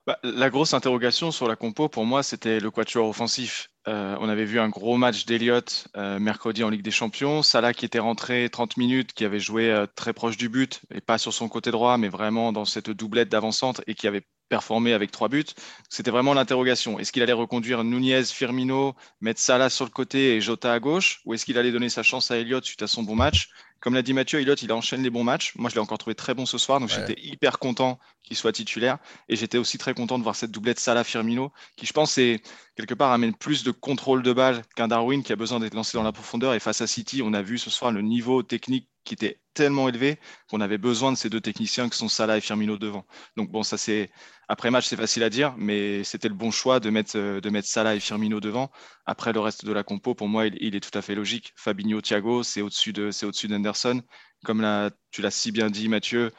Bah, 0.06 0.18
la 0.22 0.48
grosse 0.48 0.72
interrogation 0.72 1.30
sur 1.30 1.48
la 1.48 1.56
compo, 1.56 1.88
pour 1.88 2.06
moi, 2.06 2.22
c'était 2.22 2.58
le 2.58 2.70
quatuor 2.70 3.08
offensif. 3.08 3.71
Euh, 3.88 4.16
on 4.20 4.28
avait 4.28 4.44
vu 4.44 4.60
un 4.60 4.68
gros 4.68 4.96
match 4.96 5.26
d'Eliott 5.26 5.88
euh, 5.96 6.20
mercredi 6.20 6.62
en 6.62 6.70
Ligue 6.70 6.82
des 6.82 6.92
Champions. 6.92 7.42
Salah 7.42 7.74
qui 7.74 7.84
était 7.84 7.98
rentré 7.98 8.48
30 8.48 8.76
minutes, 8.76 9.12
qui 9.12 9.24
avait 9.24 9.40
joué 9.40 9.70
euh, 9.70 9.86
très 9.96 10.12
proche 10.12 10.36
du 10.36 10.48
but, 10.48 10.82
et 10.94 11.00
pas 11.00 11.18
sur 11.18 11.32
son 11.32 11.48
côté 11.48 11.72
droit, 11.72 11.98
mais 11.98 12.08
vraiment 12.08 12.52
dans 12.52 12.64
cette 12.64 12.90
doublette 12.90 13.28
d'avant-centre, 13.28 13.82
et 13.88 13.94
qui 13.94 14.06
avait 14.06 14.22
performé 14.48 14.92
avec 14.92 15.10
trois 15.10 15.28
buts. 15.28 15.44
C'était 15.88 16.10
vraiment 16.12 16.34
l'interrogation. 16.34 16.98
Est-ce 16.98 17.10
qu'il 17.10 17.22
allait 17.22 17.32
reconduire 17.32 17.82
Nunez, 17.82 18.24
Firmino, 18.24 18.94
mettre 19.20 19.40
Salah 19.40 19.70
sur 19.70 19.84
le 19.84 19.90
côté 19.90 20.36
et 20.36 20.40
Jota 20.40 20.72
à 20.72 20.78
gauche, 20.78 21.20
ou 21.24 21.34
est-ce 21.34 21.44
qu'il 21.44 21.58
allait 21.58 21.72
donner 21.72 21.88
sa 21.88 22.02
chance 22.02 22.30
à 22.30 22.36
Elliott 22.36 22.64
suite 22.64 22.82
à 22.82 22.86
son 22.86 23.02
bon 23.02 23.16
match? 23.16 23.48
Comme 23.82 23.94
l'a 23.94 24.02
dit 24.02 24.12
Mathieu, 24.12 24.40
Elliott, 24.40 24.62
il 24.62 24.72
enchaîne 24.72 25.02
les 25.02 25.10
bons 25.10 25.24
matchs. 25.24 25.54
Moi, 25.56 25.68
je 25.68 25.74
l'ai 25.74 25.80
encore 25.80 25.98
trouvé 25.98 26.14
très 26.14 26.34
bon 26.34 26.46
ce 26.46 26.56
soir, 26.56 26.78
donc 26.78 26.88
j'étais 26.88 27.20
hyper 27.20 27.58
content 27.58 27.98
qu'il 28.22 28.36
soit 28.36 28.52
titulaire. 28.52 28.98
Et 29.28 29.34
j'étais 29.34 29.58
aussi 29.58 29.76
très 29.76 29.92
content 29.92 30.20
de 30.20 30.22
voir 30.22 30.36
cette 30.36 30.52
doublette 30.52 30.78
Salah-Firmino, 30.78 31.52
qui, 31.76 31.84
je 31.84 31.92
pense, 31.92 32.16
est, 32.16 32.40
quelque 32.76 32.94
part 32.94 33.10
amène 33.10 33.34
plus 33.34 33.64
de 33.64 33.72
contrôle 33.72 34.22
de 34.22 34.32
balle 34.32 34.62
qu'un 34.76 34.86
Darwin 34.86 35.24
qui 35.24 35.32
a 35.32 35.36
besoin 35.36 35.58
d'être 35.58 35.74
lancé 35.74 35.98
dans 35.98 36.04
la 36.04 36.12
profondeur. 36.12 36.54
Et 36.54 36.60
face 36.60 36.80
à 36.80 36.86
City, 36.86 37.22
on 37.24 37.32
a 37.34 37.42
vu 37.42 37.58
ce 37.58 37.70
soir 37.70 37.90
le 37.90 38.02
niveau 38.02 38.44
technique 38.44 38.88
qui 39.04 39.14
était 39.14 39.40
tellement 39.54 39.88
élevé 39.88 40.18
qu'on 40.48 40.60
avait 40.60 40.78
besoin 40.78 41.12
de 41.12 41.16
ces 41.16 41.28
deux 41.28 41.40
techniciens 41.40 41.88
qui 41.88 41.98
sont 41.98 42.08
Salah 42.08 42.38
et 42.38 42.40
Firmino 42.40 42.78
devant. 42.78 43.06
Donc 43.36 43.50
bon, 43.50 43.62
ça 43.62 43.76
c'est 43.76 44.10
après 44.48 44.70
match, 44.70 44.86
c'est 44.86 44.96
facile 44.96 45.22
à 45.22 45.30
dire, 45.30 45.54
mais 45.56 46.04
c'était 46.04 46.28
le 46.28 46.34
bon 46.34 46.50
choix 46.50 46.78
de 46.78 46.90
mettre, 46.90 47.16
de 47.16 47.50
mettre 47.50 47.68
Salah 47.68 47.94
et 47.94 48.00
Firmino 48.00 48.40
devant. 48.40 48.70
Après 49.06 49.32
le 49.32 49.40
reste 49.40 49.64
de 49.64 49.72
la 49.72 49.82
compo, 49.82 50.14
pour 50.14 50.28
moi, 50.28 50.46
il, 50.46 50.74
est 50.76 50.80
tout 50.80 50.96
à 50.96 51.00
fait 51.02 51.14
logique. 51.14 51.52
Fabinho, 51.56 52.00
Thiago, 52.02 52.42
c'est 52.42 52.60
au-dessus 52.60 52.92
de, 52.92 53.10
c'est 53.10 53.24
au-dessus 53.24 53.48
d'Anderson. 53.48 54.02
Comme 54.44 54.90
tu 55.10 55.22
l'as 55.22 55.30
si 55.30 55.52
bien 55.52 55.70
dit, 55.70 55.88
Mathieu, 55.88 56.32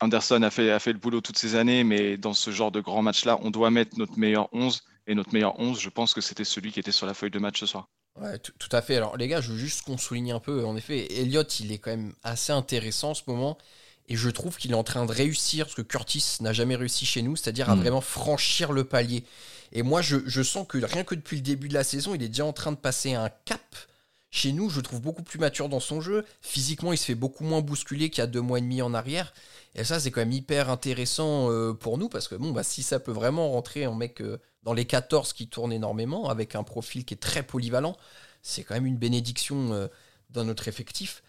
Anderson 0.00 0.42
a 0.42 0.50
fait, 0.50 0.70
a 0.70 0.78
fait 0.80 0.92
le 0.92 0.98
boulot 0.98 1.20
toutes 1.20 1.38
ces 1.38 1.54
années, 1.54 1.84
mais 1.84 2.16
dans 2.16 2.34
ce 2.34 2.50
genre 2.50 2.72
de 2.72 2.80
grand 2.80 3.02
match-là, 3.02 3.38
on 3.42 3.50
doit 3.50 3.70
mettre 3.70 3.98
notre 3.98 4.18
meilleur 4.18 4.48
11. 4.52 4.82
Et 5.06 5.14
notre 5.14 5.32
meilleur 5.32 5.58
11, 5.58 5.80
je 5.80 5.88
pense 5.88 6.14
que 6.14 6.20
c'était 6.20 6.44
celui 6.44 6.72
qui 6.72 6.80
était 6.80 6.92
sur 6.92 7.06
la 7.06 7.14
feuille 7.14 7.30
de 7.30 7.38
match 7.38 7.60
ce 7.60 7.66
soir. 7.66 7.88
Ouais, 8.16 8.38
tout, 8.38 8.52
à 8.72 8.82
fait. 8.82 8.96
Alors, 8.96 9.16
les 9.16 9.28
gars, 9.28 9.40
je 9.40 9.52
veux 9.52 9.58
juste 9.58 9.82
qu'on 9.82 9.96
souligne 9.96 10.32
un 10.32 10.40
peu. 10.40 10.64
En 10.64 10.76
effet, 10.76 11.06
Elliott, 11.20 11.60
il 11.60 11.72
est 11.72 11.78
quand 11.78 11.90
même 11.90 12.12
assez 12.22 12.52
intéressant 12.52 13.10
en 13.10 13.14
ce 13.14 13.22
moment. 13.26 13.56
Et 14.08 14.16
je 14.16 14.28
trouve 14.28 14.56
qu'il 14.56 14.72
est 14.72 14.74
en 14.74 14.82
train 14.82 15.06
de 15.06 15.12
réussir 15.12 15.70
ce 15.70 15.76
que 15.76 15.82
Curtis 15.82 16.38
n'a 16.40 16.52
jamais 16.52 16.74
réussi 16.74 17.06
chez 17.06 17.22
nous, 17.22 17.36
c'est-à-dire 17.36 17.70
à 17.70 17.76
mm. 17.76 17.80
vraiment 17.80 18.00
franchir 18.00 18.72
le 18.72 18.84
palier. 18.84 19.24
Et 19.72 19.82
moi, 19.82 20.02
je, 20.02 20.42
sens 20.42 20.66
que 20.68 20.78
rien 20.78 21.04
que 21.04 21.14
depuis 21.14 21.36
le 21.36 21.42
début 21.42 21.68
de 21.68 21.74
la 21.74 21.84
saison, 21.84 22.14
il 22.14 22.22
est 22.22 22.28
déjà 22.28 22.44
en 22.44 22.52
train 22.52 22.72
de 22.72 22.76
passer 22.76 23.14
un 23.14 23.30
cap. 23.44 23.60
Chez 24.32 24.52
nous, 24.52 24.68
je 24.68 24.76
le 24.76 24.82
trouve 24.82 25.00
beaucoup 25.00 25.22
plus 25.22 25.38
mature 25.38 25.68
dans 25.68 25.80
son 25.80 26.00
jeu. 26.00 26.24
Physiquement, 26.40 26.92
il 26.92 26.98
se 26.98 27.04
fait 27.04 27.14
beaucoup 27.14 27.44
moins 27.44 27.60
bousculer 27.60 28.10
qu'il 28.10 28.22
y 28.22 28.24
a 28.24 28.26
deux 28.26 28.40
mois 28.40 28.58
et 28.58 28.62
demi 28.62 28.82
en 28.82 28.94
arrière. 28.94 29.32
Et 29.76 29.84
ça, 29.84 30.00
c'est 30.00 30.10
quand 30.10 30.20
même 30.20 30.32
hyper 30.32 30.70
intéressant 30.70 31.50
euh, 31.50 31.72
pour 31.72 31.98
nous 31.98 32.08
parce 32.08 32.26
que 32.26 32.34
bon, 32.34 32.50
bah, 32.50 32.64
si 32.64 32.82
ça 32.82 32.98
peut 32.98 33.12
vraiment 33.12 33.50
rentrer 33.50 33.86
en 33.86 33.94
mec 33.94 34.20
euh, 34.20 34.38
dans 34.62 34.72
les 34.72 34.84
14 34.84 35.32
qui 35.32 35.48
tournent 35.48 35.72
énormément, 35.72 36.28
avec 36.28 36.54
un 36.54 36.62
profil 36.62 37.04
qui 37.04 37.14
est 37.14 37.18
très 37.18 37.42
polyvalent, 37.42 37.96
c'est 38.42 38.64
quand 38.64 38.74
même 38.74 38.86
une 38.86 38.98
bénédiction 38.98 39.72
euh, 39.72 39.88
dans 40.30 40.44
notre 40.44 40.68
effectif. 40.68 41.22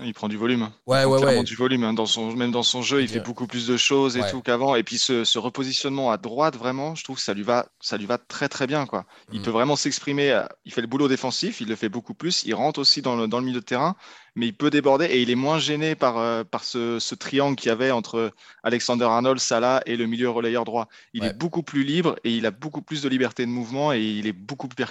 Il 0.00 0.14
prend 0.14 0.28
du 0.28 0.36
volume. 0.36 0.70
Ouais, 0.86 1.04
ouais, 1.04 1.24
ouais. 1.24 1.42
du 1.42 1.56
volume. 1.56 1.82
Hein. 1.82 1.92
Dans 1.92 2.06
son, 2.06 2.32
même 2.32 2.52
dans 2.52 2.62
son 2.62 2.82
jeu, 2.82 3.02
il 3.02 3.08
fait 3.08 3.20
beaucoup 3.20 3.46
plus 3.46 3.66
de 3.66 3.76
choses 3.76 4.16
et 4.16 4.22
tout 4.30 4.42
qu'avant. 4.42 4.76
Et 4.76 4.84
puis 4.84 4.98
ce, 4.98 5.38
repositionnement 5.38 6.10
à 6.10 6.16
droite, 6.16 6.56
vraiment, 6.56 6.94
je 6.94 7.04
trouve 7.04 7.16
que 7.16 7.22
ça 7.22 7.34
lui 7.34 7.42
va, 7.42 7.68
ça 7.80 7.96
lui 7.96 8.06
va 8.06 8.18
très 8.18 8.48
très 8.48 8.66
bien. 8.66 8.86
Quoi. 8.86 9.06
Il 9.32 9.40
mm. 9.40 9.42
peut 9.42 9.50
vraiment 9.50 9.76
s'exprimer. 9.76 10.30
Euh, 10.30 10.44
il 10.64 10.72
fait 10.72 10.80
le 10.80 10.86
boulot 10.86 11.08
défensif, 11.08 11.60
il 11.60 11.68
le 11.68 11.76
fait 11.76 11.88
beaucoup 11.88 12.14
plus. 12.14 12.44
Il 12.44 12.54
rentre 12.54 12.80
aussi 12.80 13.02
dans 13.02 13.16
le, 13.16 13.26
dans 13.26 13.40
le 13.40 13.46
milieu 13.46 13.60
de 13.60 13.64
terrain, 13.64 13.96
mais 14.36 14.46
il 14.46 14.52
peut 14.52 14.70
déborder 14.70 15.06
et 15.06 15.20
il 15.20 15.30
est 15.30 15.36
moins 15.36 15.58
gêné 15.58 15.96
par, 15.96 16.18
euh, 16.18 16.44
par 16.44 16.62
ce, 16.62 16.98
ce 17.00 17.14
triangle 17.16 17.56
qu'il 17.56 17.68
y 17.68 17.72
avait 17.72 17.90
entre 17.90 18.32
Alexander 18.62 19.04
Arnold, 19.04 19.40
Salah 19.40 19.82
et 19.86 19.96
le 19.96 20.06
milieu 20.06 20.30
relayeur 20.30 20.64
droit. 20.64 20.88
Il 21.12 21.24
est 21.24 21.36
beaucoup 21.36 21.62
plus 21.62 21.82
libre 21.82 22.16
et 22.22 22.30
il 22.30 22.46
a 22.46 22.52
beaucoup 22.52 22.82
plus 22.82 23.02
de 23.02 23.08
liberté 23.08 23.44
de 23.44 23.50
mouvement 23.50 23.92
et 23.92 24.00
il 24.00 24.28
est 24.28 24.32
beaucoup 24.32 24.68
plus, 24.68 24.84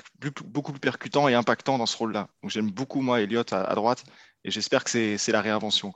beaucoup 0.45 0.71
plus 0.71 0.81
percutant 0.81 1.29
et 1.29 1.33
impactant 1.33 1.77
dans 1.77 1.85
ce 1.85 1.95
rôle-là. 1.95 2.27
Donc 2.41 2.51
j'aime 2.51 2.71
beaucoup 2.71 3.01
moi 3.01 3.21
Elliott 3.21 3.53
à 3.53 3.73
droite 3.75 4.03
et 4.43 4.51
j'espère 4.51 4.83
que 4.83 5.17
c'est 5.17 5.31
la 5.31 5.41
réinvention. 5.41 5.93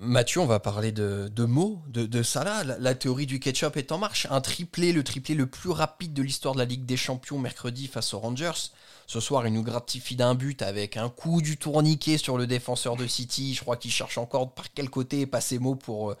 Mathieu, 0.00 0.40
on 0.40 0.46
va 0.46 0.60
parler 0.60 0.92
de, 0.92 1.44
mots, 1.44 1.82
de, 1.88 2.06
de 2.06 2.22
Salah. 2.22 2.62
La, 2.62 2.94
théorie 2.94 3.26
du 3.26 3.40
ketchup 3.40 3.76
est 3.76 3.90
en 3.90 3.98
marche. 3.98 4.28
Un 4.30 4.40
triplé, 4.40 4.92
le 4.92 5.02
triplé 5.02 5.34
le 5.34 5.46
plus 5.46 5.70
rapide 5.70 6.14
de 6.14 6.22
l'histoire 6.22 6.54
de 6.54 6.60
la 6.60 6.66
Ligue 6.66 6.86
des 6.86 6.96
Champions 6.96 7.40
mercredi 7.40 7.88
face 7.88 8.14
aux 8.14 8.20
Rangers. 8.20 8.70
Ce 9.08 9.18
soir, 9.18 9.44
il 9.48 9.52
nous 9.52 9.64
gratifie 9.64 10.14
d'un 10.14 10.36
but 10.36 10.62
avec 10.62 10.96
un 10.96 11.08
coup 11.08 11.42
du 11.42 11.56
tourniquet 11.56 12.16
sur 12.16 12.38
le 12.38 12.46
défenseur 12.46 12.94
de 12.94 13.08
City. 13.08 13.54
Je 13.54 13.60
crois 13.62 13.76
qu'il 13.76 13.90
cherche 13.90 14.18
encore 14.18 14.54
par 14.54 14.72
quel 14.72 14.88
côté 14.88 15.26
passer 15.26 15.58
mots 15.58 15.74
pour, 15.74 16.14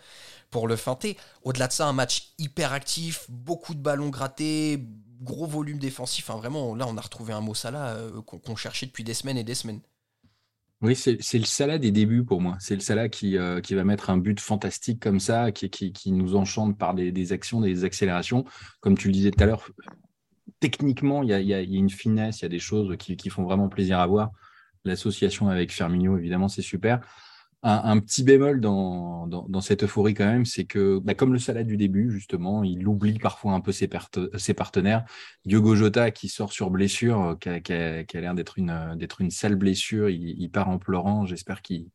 pour 0.50 0.66
le 0.66 0.74
feinter. 0.74 1.16
Au-delà 1.44 1.68
de 1.68 1.72
ça, 1.72 1.86
un 1.86 1.92
match 1.92 2.32
hyper 2.38 2.72
actif, 2.72 3.26
beaucoup 3.28 3.74
de 3.74 3.80
ballons 3.80 4.08
grattés, 4.08 4.82
gros 5.20 5.46
volume 5.46 5.78
défensif. 5.78 6.30
Vraiment, 6.30 6.74
là, 6.74 6.84
on 6.88 6.96
a 6.96 7.00
retrouvé 7.00 7.32
un 7.32 7.40
mot 7.40 7.54
Salah 7.54 7.90
euh, 7.90 8.22
qu'on 8.22 8.56
cherchait 8.56 8.86
depuis 8.86 9.04
des 9.04 9.14
semaines 9.14 9.38
et 9.38 9.44
des 9.44 9.54
semaines. 9.54 9.80
Oui, 10.80 10.94
c'est 10.94 11.38
le 11.38 11.44
Salah 11.44 11.78
des 11.78 11.90
débuts 11.90 12.24
pour 12.24 12.40
moi. 12.40 12.56
C'est 12.60 12.74
le 12.74 12.80
Salah 12.80 13.08
qui, 13.08 13.36
euh, 13.36 13.60
qui 13.60 13.74
va 13.74 13.82
mettre 13.82 14.10
un 14.10 14.16
but 14.16 14.38
fantastique 14.38 15.00
comme 15.00 15.18
ça, 15.18 15.50
qui, 15.50 16.12
nous 16.12 16.36
enchante 16.36 16.78
par 16.78 16.94
des, 16.94 17.32
actions, 17.32 17.60
des 17.60 17.84
accélérations. 17.84 18.44
Comme 18.80 18.96
tu 18.96 19.08
le 19.08 19.12
disais 19.12 19.32
tout 19.32 19.42
à 19.42 19.46
l'heure, 19.46 19.68
techniquement, 20.60 21.24
il 21.24 21.30
y 21.30 21.32
a, 21.32 21.40
y 21.40 21.52
a, 21.52 21.60
une 21.60 21.90
finesse, 21.90 22.40
il 22.40 22.42
y 22.42 22.46
a 22.46 22.48
des 22.48 22.60
choses 22.60 22.96
qui, 22.96 23.28
font 23.28 23.42
vraiment 23.42 23.68
plaisir 23.68 23.98
à 23.98 24.06
voir. 24.06 24.30
L'association 24.84 25.48
avec 25.48 25.72
Fermigno, 25.72 26.16
évidemment, 26.16 26.48
c'est 26.48 26.62
super 26.62 27.00
un, 27.62 27.98
petit 27.98 28.22
bémol 28.22 28.60
dans, 28.60 29.26
dans, 29.26 29.60
cette 29.60 29.82
euphorie 29.82 30.14
quand 30.14 30.26
même, 30.26 30.44
c'est 30.44 30.64
que 30.64 31.00
bah, 31.00 31.14
comme 31.14 31.32
le 31.32 31.38
salade 31.40 31.66
du 31.66 31.76
début, 31.76 32.10
justement, 32.10 32.62
il 32.62 32.86
oublie 32.86 33.18
parfois 33.18 33.52
un 33.52 33.60
peu 33.60 33.72
ses, 33.72 33.88
partenaires. 34.54 35.04
Diogo 35.44 35.74
Jota 35.74 36.10
qui 36.12 36.28
sort 36.28 36.52
sur 36.52 36.70
blessure, 36.70 37.36
euh, 37.44 37.58
qui 37.60 37.72
a, 37.72 38.20
l'air 38.20 38.34
d'être 38.34 38.58
une, 38.58 38.94
d'être 38.96 39.20
une 39.20 39.30
sale 39.30 39.56
blessure, 39.56 40.08
il, 40.08 40.50
part 40.50 40.68
en 40.68 40.78
pleurant, 40.78 41.26
j'espère 41.26 41.62
qu'il 41.62 41.88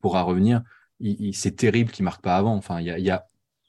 pourra 0.00 0.22
revenir. 0.22 0.62
C'est 1.32 1.56
terrible 1.56 1.90
qu'il 1.90 2.04
marque 2.04 2.22
pas 2.22 2.36
avant. 2.36 2.54
Enfin, 2.54 2.80
il 2.80 2.86
y 2.86 2.90
a, 2.90 2.98
y 2.98 3.18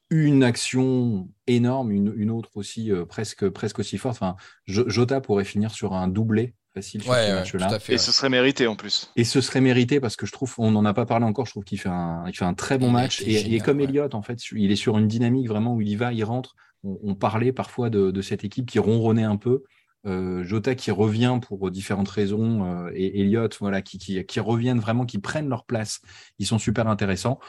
une 0.10 0.44
action 0.44 1.30
énorme, 1.48 1.92
une, 1.92 2.13
une 2.16 2.32
autre 2.32 2.51
aussi 2.56 2.92
euh, 2.92 3.06
presque, 3.06 3.50
presque 3.50 3.80
aussi 3.80 3.98
forte. 3.98 4.16
Enfin, 4.16 4.36
Jota 4.66 5.22
pourrait 5.22 5.44
finir 5.46 5.72
sur 5.72 5.94
un 5.94 6.08
doublé 6.08 6.56
facile 6.78 7.02
sur 7.02 7.14
ce 7.14 7.34
match-là. 7.34 7.80
Et 7.90 7.98
ce 7.98 8.12
serait 8.12 8.30
mérité 8.30 8.68
en 8.68 8.76
plus. 8.76 9.12
Et 9.16 9.24
ce 9.24 9.42
serait 9.42 9.62
mérité 9.62 10.00
parce 10.00 10.16
que 10.16 10.26
je 10.26 10.32
trouve, 10.32 10.54
on 10.58 10.72
n'en 10.72 10.86
a 10.86 10.94
pas 10.94 11.06
parlé 11.06 11.26
encore, 11.26 11.46
je 11.46 11.52
trouve 11.52 11.64
qu'il 11.64 11.80
fait 11.80 11.90
un, 11.90 12.24
il 12.28 12.36
fait 12.36 12.46
un 12.46 12.54
très 12.54 12.78
bon 12.78 12.92
match. 12.92 13.24
Et, 13.26 13.60
comme 13.60 13.82
Elliott, 13.82 14.14
en 14.14 14.22
fait, 14.22 14.40
il 14.52 14.72
est 14.72 14.76
sur 14.76 14.98
une 14.98 15.08
dynamique 15.08 15.48
vraiment 15.48 15.74
où 15.76 15.82
il 15.82 15.90
y 15.90 15.96
va, 15.96 16.14
il 16.14 16.24
rentre. 16.24 16.56
On, 16.84 17.16
parlait 17.16 17.52
parfois 17.52 17.90
de, 17.90 18.22
cette 18.22 18.44
équipe 18.44 18.70
qui 18.70 18.80
ronronnait 18.80 19.24
un 19.24 19.38
peu. 19.38 19.64
Euh, 20.06 20.44
Jota 20.44 20.76
qui 20.76 20.92
revient 20.92 21.40
pour 21.42 21.70
différentes 21.72 22.08
raisons 22.08 22.64
euh, 22.64 22.92
et 22.94 23.20
Elliott 23.20 23.58
voilà, 23.60 23.82
qui, 23.82 23.98
qui, 23.98 24.40
reviennent 24.40 24.80
vraiment, 24.80 25.06
qui 25.06 25.18
prennent 25.18 25.50
leur 25.50 25.66
place. 25.66 26.00
Ils 26.40 26.46
sont 26.46 26.60
super 26.60 26.88
intéressants. 26.88 27.40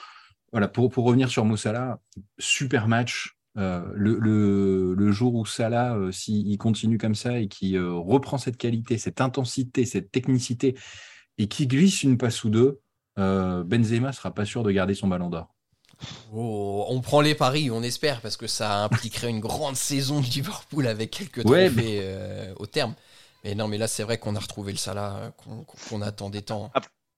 Voilà, 0.50 0.66
pour, 0.66 0.88
pour 0.88 1.04
revenir 1.04 1.28
sur 1.28 1.44
Moussala, 1.44 2.00
super 2.38 2.88
match, 2.88 3.37
euh, 3.56 3.82
le, 3.94 5.12
jour 5.12 5.34
où 5.34 5.46
Salah, 5.46 5.94
euh, 5.96 6.12
s'il 6.12 6.56
continue 6.58 6.98
comme 6.98 7.14
ça 7.14 7.38
et 7.38 7.48
qui 7.48 7.76
euh, 7.76 7.92
reprend 7.92 8.38
cette 8.38 8.56
qualité, 8.56 8.98
cette 8.98 9.20
intensité, 9.20 9.84
cette 9.84 10.12
technicité, 10.12 10.76
et 11.38 11.48
qui 11.48 11.66
glisse 11.66 12.02
une 12.02 12.18
passe 12.18 12.44
ou 12.44 12.50
deux, 12.50 12.80
Benzema 13.16 14.12
sera 14.12 14.32
pas 14.32 14.44
sûr 14.44 14.62
de 14.62 14.70
garder 14.70 14.94
son 14.94 15.08
ballon 15.08 15.28
d'or. 15.28 15.52
Oh, 16.32 16.86
on 16.88 17.00
prend 17.00 17.20
les 17.20 17.34
paris, 17.34 17.68
on 17.68 17.82
espère, 17.82 18.20
parce 18.20 18.36
que 18.36 18.46
ça 18.46 18.84
impliquerait 18.84 19.30
une 19.30 19.40
grande 19.40 19.74
saison 19.74 20.20
de 20.20 20.26
Liverpool 20.26 20.86
avec 20.86 21.10
quelques 21.10 21.42
trophées 21.42 22.52
au 22.56 22.66
terme. 22.66 22.94
Mais 23.42 23.56
non, 23.56 23.66
mais 23.66 23.76
là, 23.76 23.88
c'est 23.88 24.04
vrai 24.04 24.18
qu'on 24.18 24.36
a 24.36 24.38
retrouvé 24.38 24.70
le 24.70 24.78
Salah 24.78 25.32
qu'on 25.88 26.02
attendait 26.02 26.42
tant. 26.42 26.70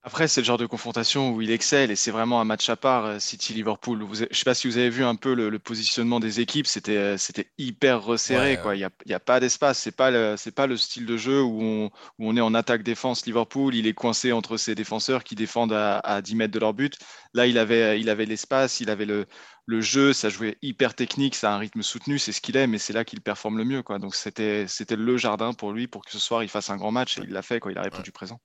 Après, 0.03 0.29
c'est 0.29 0.41
le 0.41 0.47
genre 0.47 0.57
de 0.57 0.65
confrontation 0.65 1.31
où 1.31 1.43
il 1.43 1.51
excelle 1.51 1.91
et 1.91 1.97
c'est 1.97 2.11
vraiment 2.11 2.41
un 2.41 2.47
match 2.47 2.71
à 2.71 2.77
part, 2.77 3.05
euh, 3.05 3.19
City-Liverpool. 3.19 4.07
Je 4.13 4.25
ne 4.25 4.29
sais 4.33 4.45
pas 4.45 4.55
si 4.55 4.67
vous 4.67 4.79
avez 4.79 4.89
vu 4.89 5.05
un 5.05 5.15
peu 5.15 5.35
le, 5.35 5.59
positionnement 5.59 6.21
des 6.21 6.41
équipes, 6.41 6.67
c'était 6.67 6.97
euh, 6.97 7.17
hyper 7.59 8.03
resserré. 8.03 8.59
quoi. 8.63 8.77
Il 8.77 8.79
n'y 8.79 8.85
a, 8.85 8.91
y 9.05 9.13
a, 9.13 9.21
pas 9.21 9.41
d'espace. 9.41 9.81
Ce 9.83 9.89
n'est 9.89 9.93
pas, 9.93 10.11
le, 10.11 10.37
pas 10.53 10.67
le 10.67 10.79
style 10.79 11.05
de 11.05 11.19
jeu 11.19 11.43
où 11.43 11.63
on, 11.63 11.87
où 12.19 12.31
on 12.31 12.35
est 12.35 12.41
en 12.41 12.55
attaque-défense. 12.55 13.27
Liverpool, 13.27 13.75
il 13.75 13.87
est 13.87 13.93
coincé 13.93 14.33
entre 14.33 14.57
ses 14.57 14.75
défenseurs 14.75 15.23
qui 15.23 15.35
défendent 15.35 15.75
à, 15.75 15.99
à 15.99 16.23
10 16.23 16.35
mètres 16.35 16.55
de 16.55 16.59
leur 16.61 16.73
but. 16.73 16.97
Là, 17.35 17.47
il 17.47 17.59
avait 17.59 18.01
il 18.01 18.09
avait 18.09 18.25
l'espace, 18.25 18.81
il 18.81 18.89
avait 18.89 19.05
le, 19.05 19.27
le 19.67 19.81
jeu, 19.83 20.15
ça 20.15 20.31
jouait 20.31 20.57
hyper 20.63 20.95
technique, 20.95 21.35
ça 21.35 21.53
a 21.53 21.55
un 21.55 21.59
rythme 21.59 21.83
soutenu, 21.83 22.19
c'est 22.19 22.33
ce 22.33 22.41
qu'il 22.41 22.57
aime 22.57 22.75
et 22.75 22.79
c'est 22.79 22.95
là 22.95 23.05
qu'il 23.05 23.21
performe 23.21 23.59
le 23.59 23.65
mieux. 23.65 23.83
Quoi. 23.83 23.99
Donc 23.99 24.15
c'était 24.15 24.67
le 24.97 25.17
jardin 25.19 25.53
pour 25.53 25.73
lui 25.73 25.87
pour 25.89 26.05
que 26.05 26.11
ce 26.11 26.19
soir 26.19 26.43
il 26.43 26.49
fasse 26.49 26.71
un 26.71 26.77
grand 26.77 26.91
match 26.91 27.19
et 27.19 27.23
il 27.23 27.31
l'a 27.31 27.43
fait, 27.43 27.61
quoi. 27.61 27.71
il 27.71 27.79
a 27.79 27.83
répondu 27.83 28.13
présent. 28.13 28.41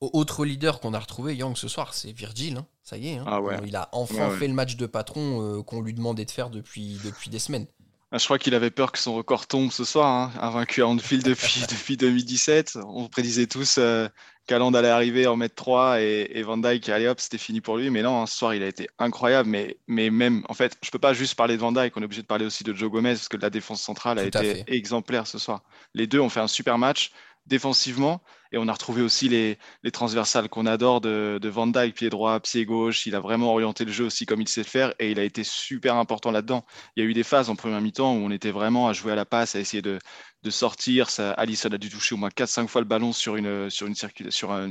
Autre 0.00 0.46
leader 0.46 0.80
qu'on 0.80 0.94
a 0.94 0.98
retrouvé, 0.98 1.36
Yang, 1.36 1.58
ce 1.58 1.68
soir, 1.68 1.92
c'est 1.92 2.12
Virgil. 2.12 2.56
Hein. 2.56 2.66
Ça 2.82 2.96
y 2.96 3.08
est. 3.08 3.18
Hein. 3.18 3.24
Ah 3.26 3.40
il 3.66 3.76
a 3.76 3.90
enfin 3.92 4.30
fait 4.30 4.48
le 4.48 4.54
match 4.54 4.76
de 4.76 4.86
patron 4.86 5.42
euh, 5.42 5.62
qu'on 5.62 5.82
lui 5.82 5.92
demandait 5.92 6.24
de 6.24 6.30
faire 6.30 6.48
depuis, 6.48 6.98
depuis 7.04 7.28
des 7.28 7.38
semaines. 7.38 7.66
Ah, 8.12 8.18
je 8.18 8.24
crois 8.24 8.38
qu'il 8.38 8.54
avait 8.54 8.70
peur 8.70 8.90
que 8.90 8.98
son 8.98 9.14
record 9.14 9.46
tombe 9.46 9.70
ce 9.70 9.84
soir. 9.84 10.08
Hein. 10.08 10.32
Invaincu 10.40 10.82
à 10.82 10.88
Anfield 10.88 11.24
depuis, 11.24 11.60
depuis 11.70 11.96
2017. 11.96 12.78
On 12.84 13.08
prédisait 13.08 13.46
tous 13.46 13.76
euh, 13.78 14.08
qu'Aland 14.46 14.72
allait 14.72 14.88
arriver 14.88 15.28
en 15.28 15.36
mettre 15.36 15.54
3 15.54 16.00
et, 16.00 16.42
Van 16.42 16.56
Dyke, 16.56 16.88
allez 16.88 17.06
hop, 17.06 17.20
c'était 17.20 17.38
fini 17.38 17.60
pour 17.60 17.76
lui. 17.76 17.88
Mais 17.90 18.02
non, 18.02 18.26
ce 18.26 18.36
soir, 18.36 18.54
il 18.54 18.64
a 18.64 18.66
été 18.66 18.88
incroyable. 18.98 19.48
Mais, 19.48 19.76
mais 19.86 20.10
même, 20.10 20.42
en 20.48 20.54
fait, 20.54 20.76
je 20.82 20.90
peux 20.90 20.98
pas 20.98 21.12
juste 21.12 21.36
parler 21.36 21.54
de 21.54 21.60
Van 21.60 21.70
Dyke. 21.70 21.96
On 21.96 22.00
est 22.00 22.06
obligé 22.06 22.22
de 22.22 22.26
parler 22.26 22.46
aussi 22.46 22.64
de 22.64 22.74
Joe 22.74 22.90
Gomez 22.90 23.12
parce 23.12 23.28
que 23.28 23.36
la 23.36 23.50
défense 23.50 23.80
centrale 23.80 24.18
a 24.18 24.24
été 24.24 24.64
exemplaire 24.66 25.28
ce 25.28 25.38
soir. 25.38 25.62
Les 25.94 26.08
deux 26.08 26.20
ont 26.20 26.30
fait 26.30 26.40
un 26.40 26.48
super 26.48 26.78
match 26.78 27.12
défensivement. 27.50 28.22
Et 28.52 28.58
on 28.58 28.66
a 28.68 28.72
retrouvé 28.72 29.02
aussi 29.02 29.28
les, 29.28 29.58
les 29.82 29.90
transversales 29.90 30.48
qu'on 30.48 30.66
adore 30.66 31.00
de, 31.00 31.38
Van 31.44 31.66
Dyke, 31.66 31.94
pied 31.94 32.10
droit, 32.10 32.40
pied 32.40 32.64
gauche. 32.64 33.06
Il 33.06 33.14
a 33.14 33.20
vraiment 33.20 33.50
orienté 33.52 33.84
le 33.84 33.92
jeu 33.92 34.06
aussi 34.06 34.26
comme 34.26 34.40
il 34.40 34.48
sait 34.48 34.64
faire 34.64 34.94
et 34.98 35.10
il 35.10 35.20
a 35.20 35.24
été 35.24 35.44
super 35.44 35.96
important 35.96 36.30
là-dedans. 36.30 36.64
Il 36.96 37.04
y 37.04 37.06
a 37.06 37.08
eu 37.08 37.14
des 37.14 37.22
phases 37.22 37.50
en 37.50 37.56
première 37.56 37.80
mi-temps 37.80 38.12
où 38.14 38.18
on 38.18 38.30
était 38.30 38.50
vraiment 38.50 38.88
à 38.88 38.92
jouer 38.92 39.12
à 39.12 39.14
la 39.14 39.24
passe, 39.24 39.54
à 39.54 39.60
essayer 39.60 39.82
de, 39.82 39.98
sortir. 40.48 41.10
Ça, 41.10 41.32
Alisson 41.32 41.68
a 41.72 41.78
dû 41.78 41.90
toucher 41.90 42.14
au 42.14 42.18
moins 42.18 42.30
4-5 42.30 42.66
fois 42.66 42.80
le 42.80 42.86
ballon 42.86 43.12
sur 43.12 43.36
une, 43.36 43.70
sur 43.70 43.86
une, 43.86 43.94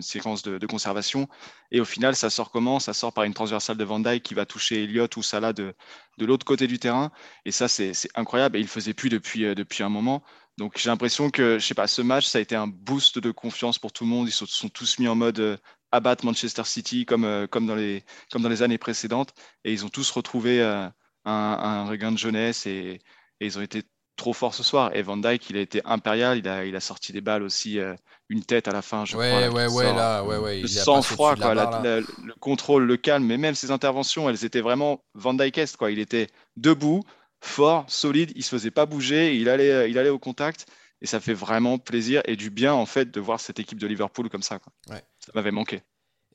séquence 0.01 0.41
de, 0.41 0.65
conservation. 0.65 1.27
Et 1.71 1.79
au 1.79 1.85
final, 1.85 2.15
ça 2.15 2.29
sort 2.29 2.51
comment? 2.51 2.79
Ça 2.79 2.93
sort 2.93 3.13
par 3.13 3.23
une 3.23 3.33
transversale 3.33 3.77
de 3.77 3.83
Van 3.83 3.99
Dyke 3.99 4.23
qui 4.23 4.33
va 4.33 4.45
toucher 4.45 4.83
Elliott 4.83 5.15
ou 5.15 5.23
Salah 5.23 5.53
de, 5.53 5.73
de 6.17 6.25
l'autre 6.25 6.45
côté 6.45 6.67
du 6.67 6.79
terrain. 6.79 7.11
Et 7.45 7.51
ça, 7.51 7.67
c'est 7.67 7.93
incroyable. 8.15 8.57
Et 8.57 8.59
il 8.61 8.67
faisait 8.67 8.93
plus 8.93 9.09
depuis, 9.09 9.45
euh, 9.45 9.55
depuis 9.55 9.83
un 9.83 9.89
moment. 9.89 10.23
Donc 10.59 10.77
j'ai 10.77 10.89
l'impression 10.89 11.29
que, 11.29 11.57
je 11.57 11.65
sais 11.65 11.73
pas, 11.73 11.87
ce 11.87 12.01
match, 12.01 12.27
ça 12.27 12.37
a 12.37 12.41
été 12.41 12.53
un 12.53 12.67
boost 12.67 13.17
de 13.17 13.31
confiance 13.31 13.79
pour 13.79 13.93
tout 13.93 14.03
le 14.03 14.09
monde. 14.09 14.27
Ils 14.27 14.33
se 14.33 14.45
sont, 14.45 14.67
tous 14.67 14.99
mis 14.99 15.07
en 15.07 15.15
mode 15.15 15.39
euh, 15.39 15.57
abattre 15.93 16.25
Manchester 16.25 16.63
City 16.65 17.05
comme, 17.05 17.23
euh, 17.23 17.47
comme, 17.47 17.65
dans 17.65 17.75
les, 17.75 18.03
comme 18.29 18.41
dans 18.41 18.49
les 18.49 18.61
années 18.61 18.77
précédentes. 18.77 19.33
Et 19.63 19.71
ils 19.71 19.85
ont 19.85 19.89
tous 19.89 20.11
retrouvé 20.11 20.61
euh, 20.61 20.85
un, 21.23 21.85
regain 21.85 22.11
de 22.11 22.17
jeunesse 22.17 22.67
et, 22.67 22.99
ils 23.39 23.57
ont 23.57 23.61
été 23.61 23.83
trop 24.17 24.33
forts 24.33 24.53
ce 24.53 24.63
soir. 24.63 24.93
Et 24.93 25.01
Van 25.01 25.15
Dyke, 25.15 25.49
il 25.49 25.55
a 25.55 25.61
été 25.61 25.81
impérial. 25.85 26.39
Il 26.39 26.47
a, 26.49 26.65
il 26.65 26.75
a 26.75 26.81
sorti 26.81 27.13
des 27.13 27.21
balles 27.21 27.41
aussi, 27.41 27.79
une 28.27 28.43
tête 28.43 28.67
à 28.67 28.71
la 28.71 28.81
fin, 28.81 29.05
je 29.05 29.15
ouais, 29.15 29.29
crois. 29.29 29.47
Ouais, 29.47 29.67
ouais, 29.73 29.93
là, 29.93 30.25
ouais, 30.25 30.35
ouais. 30.35 30.59
Le 30.59 30.67
sang-froid, 30.67 31.37
quoi, 31.37 31.53
le 31.53 32.33
contrôle, 32.41 32.83
le 32.83 32.97
calme. 32.97 33.23
Mais 33.23 33.37
même 33.37 33.55
ses 33.55 33.71
interventions, 33.71 34.29
elles 34.29 34.43
étaient 34.43 34.59
vraiment 34.59 35.01
Van 35.13 35.33
Dyke 35.33 35.61
quoi. 35.77 35.89
Il 35.89 35.99
était 35.99 36.27
debout, 36.57 37.01
fort, 37.41 37.85
solide, 37.87 38.31
il 38.35 38.43
se 38.43 38.49
faisait 38.49 38.71
pas 38.71 38.85
bouger, 38.85 39.35
il 39.35 39.49
allait, 39.49 39.71
euh, 39.71 39.87
il 39.87 39.97
allait 39.97 40.09
au 40.09 40.19
contact 40.19 40.65
et 41.01 41.07
ça 41.07 41.19
fait 41.19 41.33
vraiment 41.33 41.77
plaisir 41.77 42.21
et 42.25 42.35
du 42.35 42.49
bien 42.49 42.73
en 42.73 42.85
fait 42.85 43.11
de 43.11 43.19
voir 43.19 43.39
cette 43.39 43.59
équipe 43.59 43.79
de 43.79 43.87
Liverpool 43.87 44.29
comme 44.29 44.43
ça. 44.43 44.59
Ça 44.87 45.31
m'avait 45.33 45.51
manqué. 45.51 45.81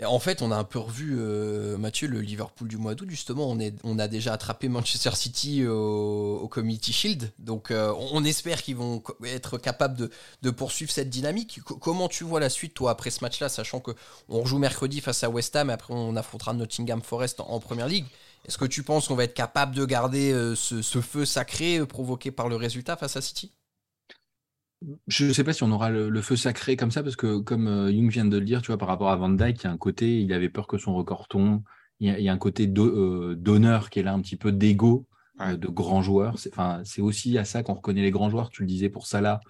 Et 0.01 0.05
en 0.05 0.19
fait, 0.19 0.43
on 0.43 0.51
a 0.51 0.57
un 0.57 0.65
peu 0.65 0.81
revu, 0.81 1.15
euh, 1.17 1.79
Mathieu, 1.79 2.09
le 2.09 2.21
Liverpool 2.21 2.67
du 2.67 2.77
mois 2.77 2.97
d'août, 2.97 3.09
justement. 3.09 3.49
On, 3.49 3.61
est, 3.61 3.77
on 3.85 4.01
a 4.01 4.09
déjà 4.09 4.33
attrapé 4.33 4.69
Manchester 4.69 5.15
City 5.15 5.65
au, 5.65 6.49
Community 6.51 6.93
Shield. 6.93 7.33
Donc, 7.39 7.71
euh, 7.71 7.95
on, 8.11 8.25
espère 8.25 8.61
qu'ils 8.61 8.75
vont 8.75 9.05
être 9.25 9.57
capables 9.57 10.11
de, 10.43 10.51
poursuivre 10.51 10.91
cette 10.91 11.11
dynamique. 11.11 11.61
comment 11.63 12.09
tu 12.09 12.25
vois 12.25 12.41
la 12.41 12.51
suite, 12.51 12.75
toi, 12.75 12.91
après 12.91 13.11
ce 13.11 13.23
match-là, 13.23 13.49
sachant 13.49 13.79
qu'on 13.79 13.95
rejoue 14.29 14.59
mercredi 14.59 15.01
face 15.01 15.23
à 15.23 15.31
West 15.31 15.55
Ham 15.55 15.71
et 15.71 15.73
après 15.73 15.95
on 15.95 16.17
affrontera 16.17 16.55
Nottingham 16.55 17.01
Forest 17.01 17.39
en, 17.39 17.51
en 17.51 17.61
Première 17.61 17.87
Ligue? 17.87 18.07
Est-ce 18.47 18.59
que 18.59 18.65
tu 18.65 18.83
penses 18.83 19.09
qu'on 19.09 19.15
va 19.15 19.25
être 19.25 19.35
capable 19.35 19.75
de 19.75 19.85
garder 19.85 20.33
euh, 20.33 20.55
ce, 20.55 21.01
feu 21.01 21.25
sacré 21.25 21.79
euh, 21.79 21.87
provoqué 21.87 22.31
par 22.31 22.49
le 22.49 22.57
résultat 22.57 22.97
face 22.97 23.17
à 23.17 23.21
City? 23.21 23.53
Je 25.07 25.27
ne 25.27 25.33
sais 25.33 25.45
pas 25.45 25.53
si 25.53 25.63
on 25.63 25.71
aura 25.71 25.91
le, 25.91 26.21
feu 26.21 26.37
sacré 26.37 26.77
comme 26.77 26.91
ça, 26.91 27.03
parce 27.03 27.17
que 27.17 27.39
comme 27.39 27.69
euh, 27.69 27.91
Jung 27.91 28.11
vient 28.11 28.25
de 28.25 28.37
le 28.37 28.45
dire, 28.45 28.63
tu 28.63 28.69
vois, 28.69 28.79
par 28.79 28.89
rapport 28.89 29.11
à 29.11 29.17
Van 29.17 29.31
Dyke, 29.31 29.63
il 29.63 29.65
y 29.65 29.67
a 29.67 29.71
un 29.71 29.79
côté, 29.79 30.21
il 30.21 30.33
avait 30.33 30.49
peur 30.49 30.67
que 30.67 30.79
son 30.79 30.95
record 30.95 31.29
tombe. 31.29 31.63
Il 32.01 32.09
y 32.09 32.29
a, 32.29 32.33
un 32.33 32.39
côté 32.39 32.71
euh, 32.77 33.35
d'honneur 33.37 33.89
qui 33.89 34.01
est 34.01 34.03
là, 34.03 34.13
un 34.13 34.21
petit 34.21 34.37
peu 34.37 34.53
d'ego 34.53 35.07
euh, 35.41 35.57
de 35.57 35.69
grands 35.69 36.03
joueurs. 36.03 36.37
C'est 36.39 37.01
aussi 37.01 37.39
à 37.39 37.45
ça 37.45 37.63
qu'on 37.63 37.75
reconnaît 37.75 38.03
les 38.03 38.11
grands 38.11 38.31
joueurs. 38.31 38.51
Tu 38.51 38.63
le 38.63 38.69
disais 38.69 38.89
pour 38.89 39.07
Salah, 39.07 39.41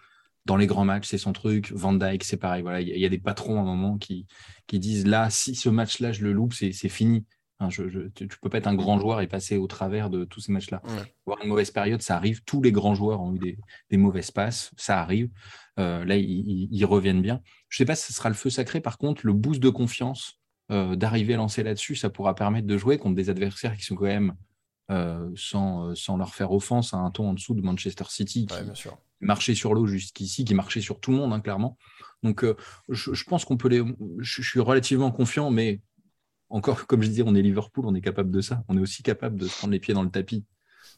dans 0.45 0.57
les 0.57 0.67
grands 0.67 0.85
matchs, 0.85 1.09
c'est 1.09 1.19
son 1.19 1.33
truc. 1.33 1.73
Van 1.73 1.95
Dyke, 1.95 2.23
c'est 2.23 2.37
pareil. 2.37 2.63
Voilà, 2.63 2.81
il 2.83 2.89
y, 2.89 3.07
a 3.07 3.09
des 3.09 3.19
patrons 3.19 3.59
à 3.59 3.63
un 3.63 3.65
moment 3.65 3.97
qui, 3.97 4.27
qui 4.67 4.79
disent 4.79 5.07
là, 5.07 5.31
si 5.31 5.55
ce 5.55 5.71
match-là, 5.71 6.13
je 6.13 6.23
le 6.23 6.33
loupe, 6.33 6.53
c'est 6.53 6.73
fini 6.89 7.25
tu 7.69 7.83
ne 7.83 8.29
peux 8.41 8.49
pas 8.49 8.59
être 8.59 8.67
un 8.67 8.75
grand 8.75 8.99
joueur 8.99 9.21
et 9.21 9.27
passer 9.27 9.57
au 9.57 9.67
travers 9.67 10.11
de 10.11 10.25
tous 10.25 10.41
ces 10.41 10.53
matchs-là. 10.53 10.83
Voir 11.27 11.39
une 11.43 11.49
mauvaise 11.49 11.71
période, 11.71 12.03
ça 12.03 12.17
arrive. 12.17 12.43
Tous 12.45 12.63
les 12.63 12.73
grands 12.73 12.95
joueurs 12.95 13.21
ont 13.21 13.35
eu 13.35 13.57
des, 13.91 13.97
mauvaises 13.97 14.31
passes, 14.31 14.73
ça 14.77 15.01
arrive. 15.01 15.31
Euh, 15.79 16.05
là, 16.05 16.17
ils, 16.17 16.85
reviennent 16.85 17.23
bien. 17.23 17.41
Je 17.69 17.77
ne 17.77 17.85
sais 17.85 17.87
pas 17.87 17.97
si 17.97 18.07
ce 18.07 18.13
sera 18.13 18.29
le 18.29 18.35
feu 18.35 18.51
sacré. 18.51 18.81
Par 18.81 18.99
contre, 18.99 19.27
le 19.27 19.33
boost 19.33 19.61
de 19.61 19.71
confiance 19.71 20.41
euh, 20.71 20.97
d'arriver 20.97 21.35
à 21.35 21.37
lancer 21.39 21.63
là-dessus, 21.63 21.97
ça 21.97 22.11
pourra 22.11 22.35
permettre 22.35 22.67
de 22.67 22.77
jouer 22.77 22.99
contre 22.99 23.17
des 23.17 23.31
adversaires 23.31 23.77
qui 23.77 23.83
sont 23.83 23.97
quand 23.97 24.05
même, 24.05 24.35
euh, 24.91 25.31
sans, 25.37 25.95
sans, 25.95 26.17
leur 26.17 26.35
faire 26.35 26.53
offense, 26.53 26.95
à 26.95 26.99
un 26.99 27.11
ton 27.11 27.31
en 27.31 27.35
dessous 27.35 27.55
de 27.55 27.63
Manchester 27.63 28.05
City, 28.09 28.47
qui 28.47 28.89
marchait 29.21 29.55
sur 29.55 29.75
l'eau 29.75 29.87
jusqu'ici, 29.87 30.45
qui 30.45 30.55
marchait 30.55 30.81
sur 30.81 31.01
tout 31.01 31.11
le 31.11 31.19
monde, 31.19 31.33
hein, 31.33 31.41
clairement. 31.41 31.77
Donc, 32.23 32.45
je, 32.89 33.25
pense 33.25 33.45
qu'on 33.45 33.57
peut 33.57 33.69
les. 33.69 33.83
je 34.19 34.43
suis 34.43 34.61
relativement 34.61 35.11
confiant, 35.11 35.51
mais 35.51 35.81
encore, 36.51 36.87
comme 36.87 37.03
je 37.03 37.09
disais, 37.09 37.25
on 37.27 37.35
est 37.35 37.43
Liverpool, 37.43 37.87
on 37.87 37.95
est 37.95 38.01
capable 38.01 38.31
de 38.31 38.41
ça. 38.41 38.63
On 38.69 38.77
est 38.77 38.81
aussi 38.81 39.03
capable 39.03 39.37
de 39.37 39.47
se 39.47 39.57
prendre 39.59 39.73
les 39.73 39.81
pieds 39.81 39.95
dans 39.95 40.03
le 40.03 40.11
tapis, 40.11 40.45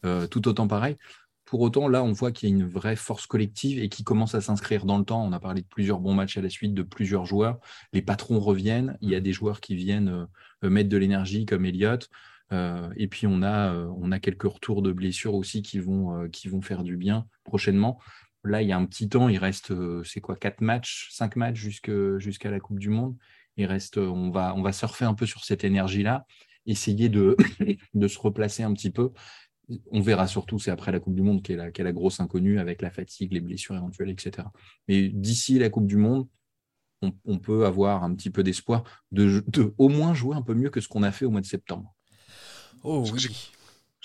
euh, 0.05 0.27
tout 0.27 0.47
autant 0.47 0.67
pareil. 0.67 0.97
Pour 1.45 1.61
autant, 1.61 1.87
là, 1.87 2.03
on 2.03 2.11
voit 2.11 2.33
qu'il 2.33 2.49
y 2.49 2.51
a 2.51 2.55
une 2.55 2.67
vraie 2.67 2.97
force 2.97 3.25
collective 3.25 3.79
et 3.79 3.87
qui 3.87 4.03
commence 4.03 4.35
à 4.35 4.41
s'inscrire 4.41 4.85
dans 4.85 4.97
le 4.97 5.05
temps. 5.05 5.25
On 5.25 5.31
a 5.31 5.39
parlé 5.39 5.61
de 5.61 5.67
plusieurs 5.67 5.99
bons 5.99 6.13
matchs 6.13 6.37
à 6.37 6.41
la 6.41 6.49
suite, 6.49 6.73
de 6.73 6.83
plusieurs 6.83 7.25
joueurs. 7.25 7.59
Les 7.93 8.01
patrons 8.01 8.39
reviennent. 8.39 8.97
Il 9.01 9.09
y 9.09 9.15
a 9.15 9.21
des 9.21 9.31
joueurs 9.31 9.61
qui 9.61 9.75
viennent 9.75 10.27
euh, 10.63 10.69
mettre 10.69 10.89
de 10.89 10.97
l'énergie, 10.97 11.45
comme 11.45 11.65
Elliott. 11.65 12.09
Euh, 12.51 12.89
et 12.97 13.07
puis, 13.07 13.27
on 13.27 13.41
a, 13.43 14.19
quelques 14.19 14.43
retours 14.43 14.81
de 14.81 14.91
blessures 14.91 15.35
aussi 15.35 15.61
qui 15.61 15.79
vont, 15.79 16.27
qui 16.29 16.49
vont 16.49 16.61
faire 16.61 16.83
du 16.83 16.97
bien 16.97 17.25
prochainement. 17.45 17.99
Là, 18.43 18.61
il 18.61 18.67
y 18.67 18.73
a 18.73 18.77
un 18.77 18.85
petit 18.85 19.07
temps. 19.07 19.29
Il 19.29 19.37
reste, 19.37 19.73
c'est 20.03 20.19
quoi, 20.19 20.35
quatre 20.35 20.59
matchs, 20.59 21.09
cinq 21.11 21.37
matchs 21.37 21.57
jusqu'à 21.57 22.51
la 22.51 22.59
Coupe 22.59 22.79
du 22.79 22.89
Monde 22.89 23.15
reste, 23.65 23.97
on 23.97 24.29
va, 24.31 24.53
on 24.55 24.61
va 24.61 24.71
surfer 24.71 25.05
un 25.05 25.13
peu 25.13 25.25
sur 25.25 25.43
cette 25.43 25.63
énergie-là, 25.63 26.25
essayer 26.65 27.09
de, 27.09 27.35
de 27.93 28.07
se 28.07 28.19
replacer 28.19 28.63
un 28.63 28.73
petit 28.73 28.91
peu. 28.91 29.11
On 29.91 29.99
verra 29.99 30.27
surtout, 30.27 30.59
c'est 30.59 30.71
après 30.71 30.91
la 30.91 30.99
Coupe 30.99 31.15
du 31.15 31.21
Monde 31.21 31.41
qui 31.41 31.53
est 31.53 31.57
la, 31.57 31.71
qui 31.71 31.81
est 31.81 31.83
la 31.83 31.91
grosse 31.91 32.19
inconnue 32.19 32.59
avec 32.59 32.81
la 32.81 32.89
fatigue, 32.89 33.33
les 33.33 33.41
blessures 33.41 33.75
éventuelles, 33.75 34.09
etc. 34.09 34.47
Mais 34.87 35.09
d'ici 35.09 35.59
la 35.59 35.69
Coupe 35.69 35.87
du 35.87 35.97
Monde, 35.97 36.27
on, 37.01 37.37
peut 37.37 37.65
avoir 37.65 38.03
un 38.03 38.15
petit 38.15 38.31
peu 38.31 38.41
d'espoir 38.43 38.83
de, 39.11 39.43
de, 39.47 39.73
au 39.77 39.87
moins 39.87 40.15
jouer 40.15 40.35
un 40.35 40.41
peu 40.41 40.55
mieux 40.55 40.71
que 40.71 40.81
ce 40.81 40.87
qu'on 40.87 41.03
a 41.03 41.11
fait 41.11 41.25
au 41.25 41.29
mois 41.29 41.41
de 41.41 41.45
septembre. 41.45 41.93
Oh 42.83 43.05
oui. 43.13 43.51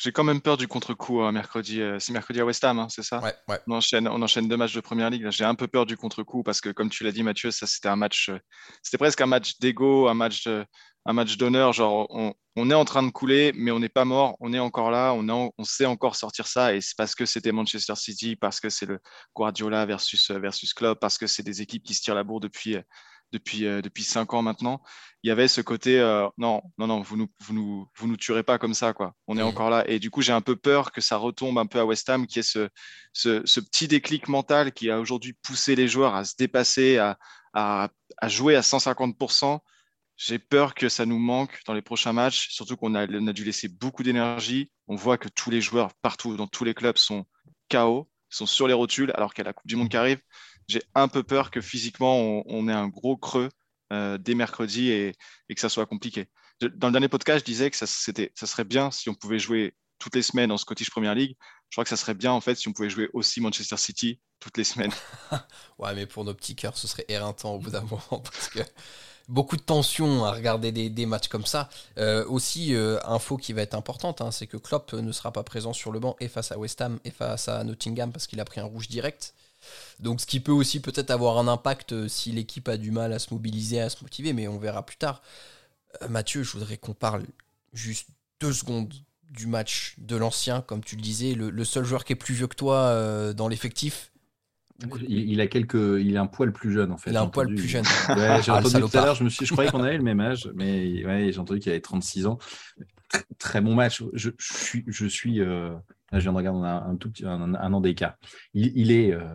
J'ai 0.03 0.11
quand 0.11 0.25
même 0.25 0.41
peur 0.41 0.57
du 0.57 0.67
contre-coup 0.67 1.23
euh, 1.23 1.31
mercredi. 1.31 1.81
Euh, 1.81 2.01
c'est 2.01 2.13
mercredi 2.13 2.41
à 2.41 2.45
West 2.45 2.65
Ham, 2.65 2.81
hein, 2.81 2.89
c'est 2.91 3.05
ça? 3.05 3.21
Ouais, 3.21 3.33
ouais. 3.47 3.61
On, 3.69 3.77
enchaîne, 3.77 4.09
on 4.09 4.21
enchaîne 4.21 4.49
deux 4.49 4.57
matchs 4.57 4.75
de 4.75 4.81
première 4.81 5.11
ligue. 5.11 5.31
J'ai 5.31 5.45
un 5.45 5.55
peu 5.55 5.69
peur 5.69 5.87
du 5.87 5.97
contre-coup 5.97 6.43
parce 6.43 6.61
que, 6.61 6.71
comme 6.71 6.91
tu 6.91 7.05
l'as 7.05 7.13
dit, 7.13 7.23
Mathieu, 7.23 7.53
ça 7.53 7.69
c'était 7.69 7.87
un 7.87 7.95
match. 7.95 8.29
Euh, 8.29 8.41
c'était 8.83 8.99
presque 8.99 9.21
un 9.21 9.27
match 9.27 9.61
d'ego, 9.61 10.09
un 10.09 10.15
match, 10.15 10.49
un 10.49 11.13
match 11.13 11.37
d'honneur. 11.37 11.73
Genre, 11.73 12.09
on, 12.11 12.35
on, 12.57 12.69
est 12.69 12.75
en 12.75 12.85
train 12.85 13.05
de 13.05 13.11
couler, 13.11 13.53
mais 13.55 13.71
on 13.71 13.79
n'est 13.79 13.89
pas 13.89 14.05
mort. 14.05 14.37
On 14.41 14.53
est 14.53 14.59
encore 14.59 14.91
là. 14.91 15.13
On, 15.13 15.53
on 15.57 15.65
sait 15.65 15.87
encore 15.87 16.17
sortir 16.17 16.49
ça. 16.49 16.75
Et 16.75 16.81
c'est 16.81 16.97
parce 16.97 17.15
que 17.15 17.25
c'était 17.25 17.53
Manchester 17.53 17.95
City, 17.95 18.35
parce 18.35 18.59
que 18.59 18.71
c'est 18.71 18.87
le 18.87 18.99
Guardiola 19.37 19.87
versus 19.87 20.33
versus 20.33 20.75
Klopp, 20.75 20.99
parce 20.99 21.17
que 21.17 21.29
c'est 21.29 21.45
des 21.45 21.63
équipes 21.63 21.85
qui 21.85 21.95
se 21.95 22.03
tirent 22.03 22.17
la 22.17 22.25
bourre 22.25 22.41
depuis 22.41 22.77
depuis, 23.33 23.67
euh, 23.67 23.83
depuis 23.83 24.05
cinq 24.05 24.35
ans 24.35 24.43
maintenant, 24.43 24.83
il 25.23 25.29
y 25.29 25.31
avait 25.31 25.49
ce 25.49 25.61
côté 25.61 25.99
euh, 25.99 26.29
non, 26.39 26.63
non, 26.79 26.87
non, 26.87 27.01
vous 27.01 27.17
nous, 27.17 27.29
vous, 27.41 27.55
nous, 27.55 27.87
vous 27.97 28.07
nous 28.07 28.17
tuerez 28.17 28.43
pas 28.43 28.59
comme 28.59 28.75
ça, 28.75 28.93
quoi. 28.93 29.15
On 29.27 29.39
est 29.39 29.43
encore 29.43 29.71
là. 29.71 29.85
Et 29.89 29.99
du 29.99 30.11
coup, 30.11 30.23
j'ai 30.23 30.33
un 30.33 30.41
peu 30.41 30.57
peur 30.57 30.93
que 30.93 31.01
ça 31.01 31.17
retombe 31.17 31.59
un 31.59 31.67
peu 31.67 31.81
à 31.81 31.87
West 31.87 32.09
Ham, 32.11 32.27
qui 32.27 32.41
est 32.41 32.43
ce, 32.43 32.69
ce, 33.13 33.43
ce 33.45 33.61
petit 33.61 33.89
déclic 33.89 34.29
mental 34.29 34.73
qui 34.73 34.91
a 34.91 35.01
aujourd'hui 35.01 35.35
poussé 35.43 35.75
les 35.75 35.89
joueurs 35.89 36.15
à 36.15 36.25
se 36.25 36.35
dépasser, 36.37 36.99
à, 36.99 37.19
à, 37.55 37.89
à 38.19 38.29
jouer 38.29 38.57
à 38.57 38.61
150%. 38.61 39.59
J'ai 40.17 40.39
peur 40.39 40.75
que 40.75 40.89
ça 40.89 41.07
nous 41.07 41.19
manque 41.19 41.61
dans 41.67 41.75
les 41.75 41.83
prochains 41.83 42.13
matchs, 42.13 42.51
surtout 42.51 42.77
qu'on 42.77 42.95
a, 42.95 43.07
on 43.09 43.27
a 43.27 43.33
dû 43.33 43.45
laisser 43.45 43.69
beaucoup 43.69 44.03
d'énergie. 44.03 44.71
On 44.89 44.97
voit 44.97 45.19
que 45.19 45.29
tous 45.29 45.51
les 45.51 45.61
joueurs 45.61 45.93
partout, 46.03 46.37
dans 46.37 46.47
tous 46.47 46.65
les 46.65 46.75
clubs, 46.75 46.99
sont 46.99 47.25
KO, 47.71 48.09
sont 48.29 48.47
sur 48.47 48.69
les 48.69 48.75
rotules, 48.75 49.13
alors 49.15 49.35
qu'il 49.35 49.43
y 49.43 49.47
a 49.47 49.51
la 49.51 49.53
Coupe 49.53 49.67
du 49.67 49.77
Monde 49.77 49.89
qui 49.89 49.97
arrive 49.97 50.21
j'ai 50.73 50.83
un 50.95 51.09
peu 51.09 51.23
peur 51.23 51.51
que 51.51 51.61
physiquement, 51.61 52.43
on, 52.47 52.69
ait 52.69 52.73
un 52.73 52.89
gros 52.89 53.17
creux 53.17 53.51
euh, 53.93 54.17
dès 54.19 54.35
mercredi 54.35 54.91
et, 54.91 55.15
que 55.55 55.61
ça 55.61 55.69
soit 55.69 55.87
compliqué. 55.87 56.29
Dans 56.61 56.89
le 56.89 56.93
dernier 56.93 57.09
podcast, 57.09 57.41
je 57.41 57.45
disais 57.45 57.71
que 57.71 57.77
ça, 57.77 57.87
serait 57.87 58.65
bien 58.65 58.91
si 58.91 59.11
on 59.11 59.15
pouvait 59.15 59.39
jouer 59.39 59.75
toutes 59.99 60.15
les 60.15 60.23
semaines 60.23 60.51
en 60.51 60.57
Scottish 60.57 60.91
Premier 60.91 61.15
League. 61.15 61.37
Je 61.69 61.75
crois 61.75 61.85
que 61.85 61.91
ça 61.91 61.97
serait 61.97 62.15
bien 62.15 62.33
en 62.33 62.41
fait 62.41 62.55
si 62.55 62.69
on 62.69 62.73
pouvait 62.73 62.91
jouer 62.91 63.11
aussi 63.13 63.41
Manchester 63.41 63.77
City 63.77 64.21
toutes 64.41 64.57
les 64.57 64.65
semaines. 64.65 64.93
ouais, 65.79 65.95
mais 65.95 66.07
pour 66.07 66.25
nos 66.25 66.35
petits 66.35 66.57
cœurs, 66.57 66.77
ce 66.77 66.87
serait 66.87 67.05
éreintant 67.09 67.55
au 67.55 67.59
bout 67.59 67.71
d'un 67.71 67.83
moment 67.83 68.01
parce 68.25 68.49
que 68.49 68.61
beaucoup 69.29 69.57
de 69.57 69.63
tension 69.63 70.25
à 70.25 70.33
regarder 70.33 70.73
des, 70.73 71.07
matchs 71.07 71.29
comme 71.29 71.47
ça. 71.47 71.69
Euh, 71.99 72.25
aussi, 72.27 72.75
euh, 72.75 72.99
info 73.05 73.37
qui 73.37 73.53
va 73.53 73.63
être 73.63 73.75
importante, 73.75 74.21
hein, 74.21 74.31
c'est 74.31 74.47
que 74.47 74.57
Klopp 74.57 74.93
ne 74.95 75.13
sera 75.13 75.33
pas 75.33 75.43
présent 75.43 75.73
sur 75.73 75.93
le 75.93 76.01
banc 76.01 76.17
et 76.21 76.29
face 76.29 76.53
à 76.53 76.59
West 76.59 76.81
Ham 76.81 76.99
et 77.05 77.11
face 77.11 77.49
à 77.49 77.63
Nottingham 77.65 78.13
parce 78.13 78.27
qu'il 78.27 78.41
a 78.41 78.45
pris 78.45 78.61
un 78.61 78.65
rouge 78.65 78.89
direct. 78.89 79.35
Donc 80.01 80.21
ce 80.21 80.27
qui 80.27 80.41
peut 80.41 80.53
aussi 80.53 80.81
peut-être 80.81 81.11
avoir 81.11 81.39
un 81.39 81.49
impact 81.49 81.93
euh, 81.93 82.09
si 82.09 82.33
l'équipe 82.33 82.69
a 82.69 82.77
du 82.77 82.91
mal 82.91 83.13
à 83.13 83.19
se 83.19 83.33
mobiliser, 83.33 83.81
à 83.81 83.89
se 83.89 84.03
motiver, 84.03 84.33
mais 84.33 84.49
on 84.49 84.59
verra 84.59 84.85
plus 84.85 84.97
tard. 84.97 85.23
Euh, 86.03 86.09
Mathieu, 86.09 86.43
je 86.43 86.53
voudrais 86.53 86.77
qu'on 86.77 86.95
parle 86.95 87.25
juste 87.73 88.09
deux 88.41 88.53
secondes 88.53 88.93
du 89.31 89.47
match 89.47 89.95
de 89.99 90.17
l'ancien, 90.17 90.61
comme 90.61 90.85
tu 90.85 90.97
le 90.97 91.03
disais, 91.03 91.35
le, 91.35 91.65
seul 91.65 91.85
joueur 91.85 92.05
qui 92.05 92.13
est 92.13 92.17
plus 92.17 92.35
vieux 92.35 92.47
que 92.47 92.57
toi 92.57 92.77
euh, 92.77 93.33
dans 93.33 93.49
l'effectif. 93.49 94.11
Il, 95.09 95.41
a 95.41 95.47
quelques, 95.47 95.75
il 95.75 96.17
a 96.17 96.23
un 96.23 96.27
poil 96.27 96.53
plus 96.53 96.73
jeune 96.73 96.91
en 96.91 96.97
fait. 96.97 97.11
Il 97.11 97.17
a 97.17 97.23
un 97.23 97.29
poil 97.29 97.47
plus 97.47 97.69
jeune. 97.69 97.85
Ouais, 98.09 98.43
j'ai 98.43 98.51
ah, 98.51 98.57
entendu 98.57 98.81
tout 98.81 98.99
à 98.99 99.05
l'heure, 99.05 99.15
je 99.15 99.23
me 99.23 99.29
suis, 99.29 99.47
je 99.47 99.53
croyais 99.53 99.71
qu'on 99.71 99.83
avait 99.83 99.97
le 99.97 100.03
même 100.03 100.21
âge, 100.21 100.51
mais 100.57 101.05
ouais, 101.07 101.31
j'ai 101.33 101.39
entendu 101.39 101.61
qu'il 101.61 101.71
avait 101.71 101.81
36 101.81 102.27
ans. 102.27 102.39
Très, 103.39 103.61
bon 103.61 103.75
match. 103.75 104.03
Je, 104.13 104.31
suis, 104.41 104.85
je 104.89 105.07
suis 105.07 105.41
Je 106.13 106.19
viens 106.19 106.33
de 106.33 106.37
regarder, 106.37 106.67
un, 106.67 106.97
tout 106.97 107.11
petit, 107.11 107.25
un, 107.25 107.55
an 107.55 107.81
d'écart. 107.81 108.17
Il, 108.55 108.91
est, 108.91 109.13
euh, 109.13 109.35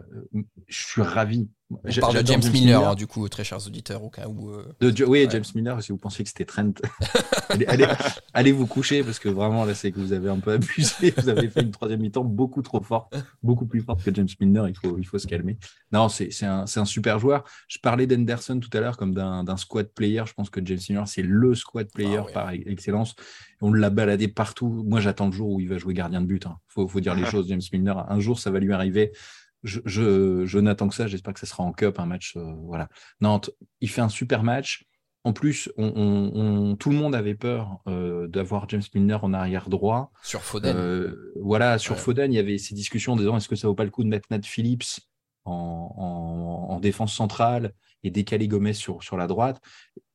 je 0.67 0.83
suis 0.83 1.01
ravi. 1.01 1.49
On 1.69 1.99
parle 1.99 2.23
de 2.23 2.25
James, 2.25 2.41
Miller, 2.53 2.87
hein, 2.87 2.95
du 2.95 3.07
coup, 3.07 3.27
très 3.27 3.43
chers 3.43 3.65
auditeurs, 3.67 4.01
au 4.01 4.09
cas 4.09 4.27
où. 4.27 4.51
Euh, 4.51 4.93
oui, 5.05 5.27
James 5.29 5.43
Miller, 5.53 5.83
si 5.83 5.91
vous 5.91 5.97
pensiez 5.97 6.23
que 6.23 6.29
c'était 6.29 6.45
Trent, 6.45 6.71
allez, 7.49 7.85
allez, 8.33 8.51
vous 8.53 8.67
coucher 8.67 9.03
parce 9.03 9.19
que 9.19 9.27
vraiment, 9.27 9.65
là, 9.65 9.75
c'est 9.75 9.91
que 9.91 9.99
vous 9.99 10.13
avez 10.13 10.29
un 10.29 10.39
peu 10.39 10.53
abusé. 10.53 11.13
Vous 11.17 11.27
avez 11.27 11.49
fait 11.49 11.61
une 11.61 11.71
troisième 11.71 11.99
mi-temps 11.99 12.23
beaucoup 12.23 12.61
trop 12.61 12.81
forte, 12.81 13.13
beaucoup 13.43 13.65
plus 13.65 13.81
forte 13.81 14.01
que 14.01 14.13
James 14.13 14.27
Miller. 14.39 14.69
Il 14.69 14.75
faut, 14.75 14.97
il 14.97 15.05
faut 15.05 15.17
se 15.17 15.27
calmer. 15.27 15.57
Non, 15.91 16.07
c'est 16.07 16.31
un, 16.43 16.63
un, 16.73 16.85
super 16.85 17.19
joueur. 17.19 17.43
Je 17.67 17.79
parlais 17.79 18.07
d'Henderson 18.07 18.59
tout 18.59 18.69
à 18.73 18.79
l'heure 18.79 18.95
comme 18.95 19.13
d'un 19.13 19.57
squad 19.57 19.87
player. 19.87 20.23
Je 20.25 20.33
pense 20.33 20.49
que 20.49 20.61
James 20.63 20.79
Miller, 20.89 21.07
c'est 21.07 21.21
le 21.21 21.53
squad 21.53 21.91
player 21.91 22.21
ah 22.29 22.31
par 22.33 22.51
excellence. 22.51 23.15
On 23.59 23.73
l'a 23.73 23.89
baladé 23.89 24.27
partout. 24.27 24.83
Moi, 24.87 25.01
j'attends 25.01 25.27
le 25.27 25.33
jour 25.33 25.49
où 25.49 25.59
il 25.59 25.67
va 25.67 25.77
jouer 25.77 25.93
gardien 25.93 26.21
de 26.21 26.27
but. 26.27 26.43
Il 26.45 26.47
hein. 26.47 26.57
faut, 26.67 26.87
faut, 26.87 27.01
dire 27.01 27.15
les 27.15 27.25
choses, 27.31 27.49
James 27.49 27.61
Milner. 27.73 27.95
Un 28.07 28.19
jour, 28.19 28.39
ça 28.39 28.51
va 28.51 28.59
lui 28.59 28.71
arriver. 28.71 29.11
Je, 29.63 29.79
je, 29.85 30.59
n'attends 30.59 30.87
que 30.87 30.95
ça. 30.95 31.07
J'espère 31.07 31.33
que 31.33 31.39
ça 31.39 31.45
sera 31.45 31.63
en 31.63 31.71
cup, 31.71 31.99
un 31.99 32.05
match. 32.05 32.35
Euh, 32.37 32.53
voilà. 32.63 32.89
Nantes, 33.21 33.49
il 33.81 33.89
fait 33.89 34.01
un 34.01 34.09
super 34.09 34.43
match. 34.43 34.85
En 35.23 35.33
plus, 35.33 35.69
on, 35.77 36.77
tout 36.79 36.89
le 36.89 36.95
monde 36.95 37.13
avait 37.13 37.35
peur 37.35 37.79
euh, 37.87 38.27
d'avoir 38.27 38.69
James 38.69 38.83
Milner 38.95 39.17
en 39.21 39.33
arrière 39.33 39.67
droit. 39.67 40.11
Sur 40.23 40.41
Foden. 40.41 40.75
Euh, 40.77 41.33
voilà, 41.41 41.77
sur 41.79 41.97
Foden, 41.97 42.31
il 42.31 42.35
y 42.37 42.39
avait 42.39 42.57
ces 42.57 42.73
discussions 42.75 43.13
en 43.13 43.17
disant 43.17 43.35
est-ce 43.35 43.49
que 43.49 43.57
ça 43.57 43.67
vaut 43.67 43.75
pas 43.75 43.83
le 43.83 43.89
coup 43.89 44.03
de 44.03 44.09
mettre 44.09 44.27
Nat 44.31 44.43
Phillips 44.43 45.01
en, 45.43 46.67
en 46.69 46.79
défense 46.79 47.13
centrale 47.13 47.73
et 48.03 48.09
décaler 48.09 48.47
Gomez 48.47 48.71
sur, 48.71 49.03
sur 49.03 49.17
la 49.17 49.27
droite? 49.27 49.59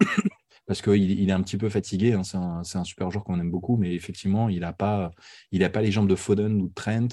Parce 0.66 0.80
qu'il 0.80 1.10
il 1.10 1.28
est 1.28 1.32
un 1.32 1.42
petit 1.42 1.56
peu 1.56 1.68
fatigué. 1.68 2.12
Hein. 2.12 2.22
C'est 2.24 2.38
un, 2.78 2.84
super 2.84 3.10
joueur 3.10 3.24
qu'on 3.24 3.40
aime 3.40 3.50
beaucoup, 3.50 3.76
mais 3.76 3.94
effectivement, 3.94 4.48
il 4.48 4.60
n'a 4.60 4.72
pas, 4.72 5.10
il 5.50 5.68
pas 5.70 5.82
les 5.82 5.92
jambes 5.92 6.08
de 6.08 6.14
Foden 6.14 6.60
ou 6.62 6.68
de 6.68 6.74
Trent. 6.74 7.08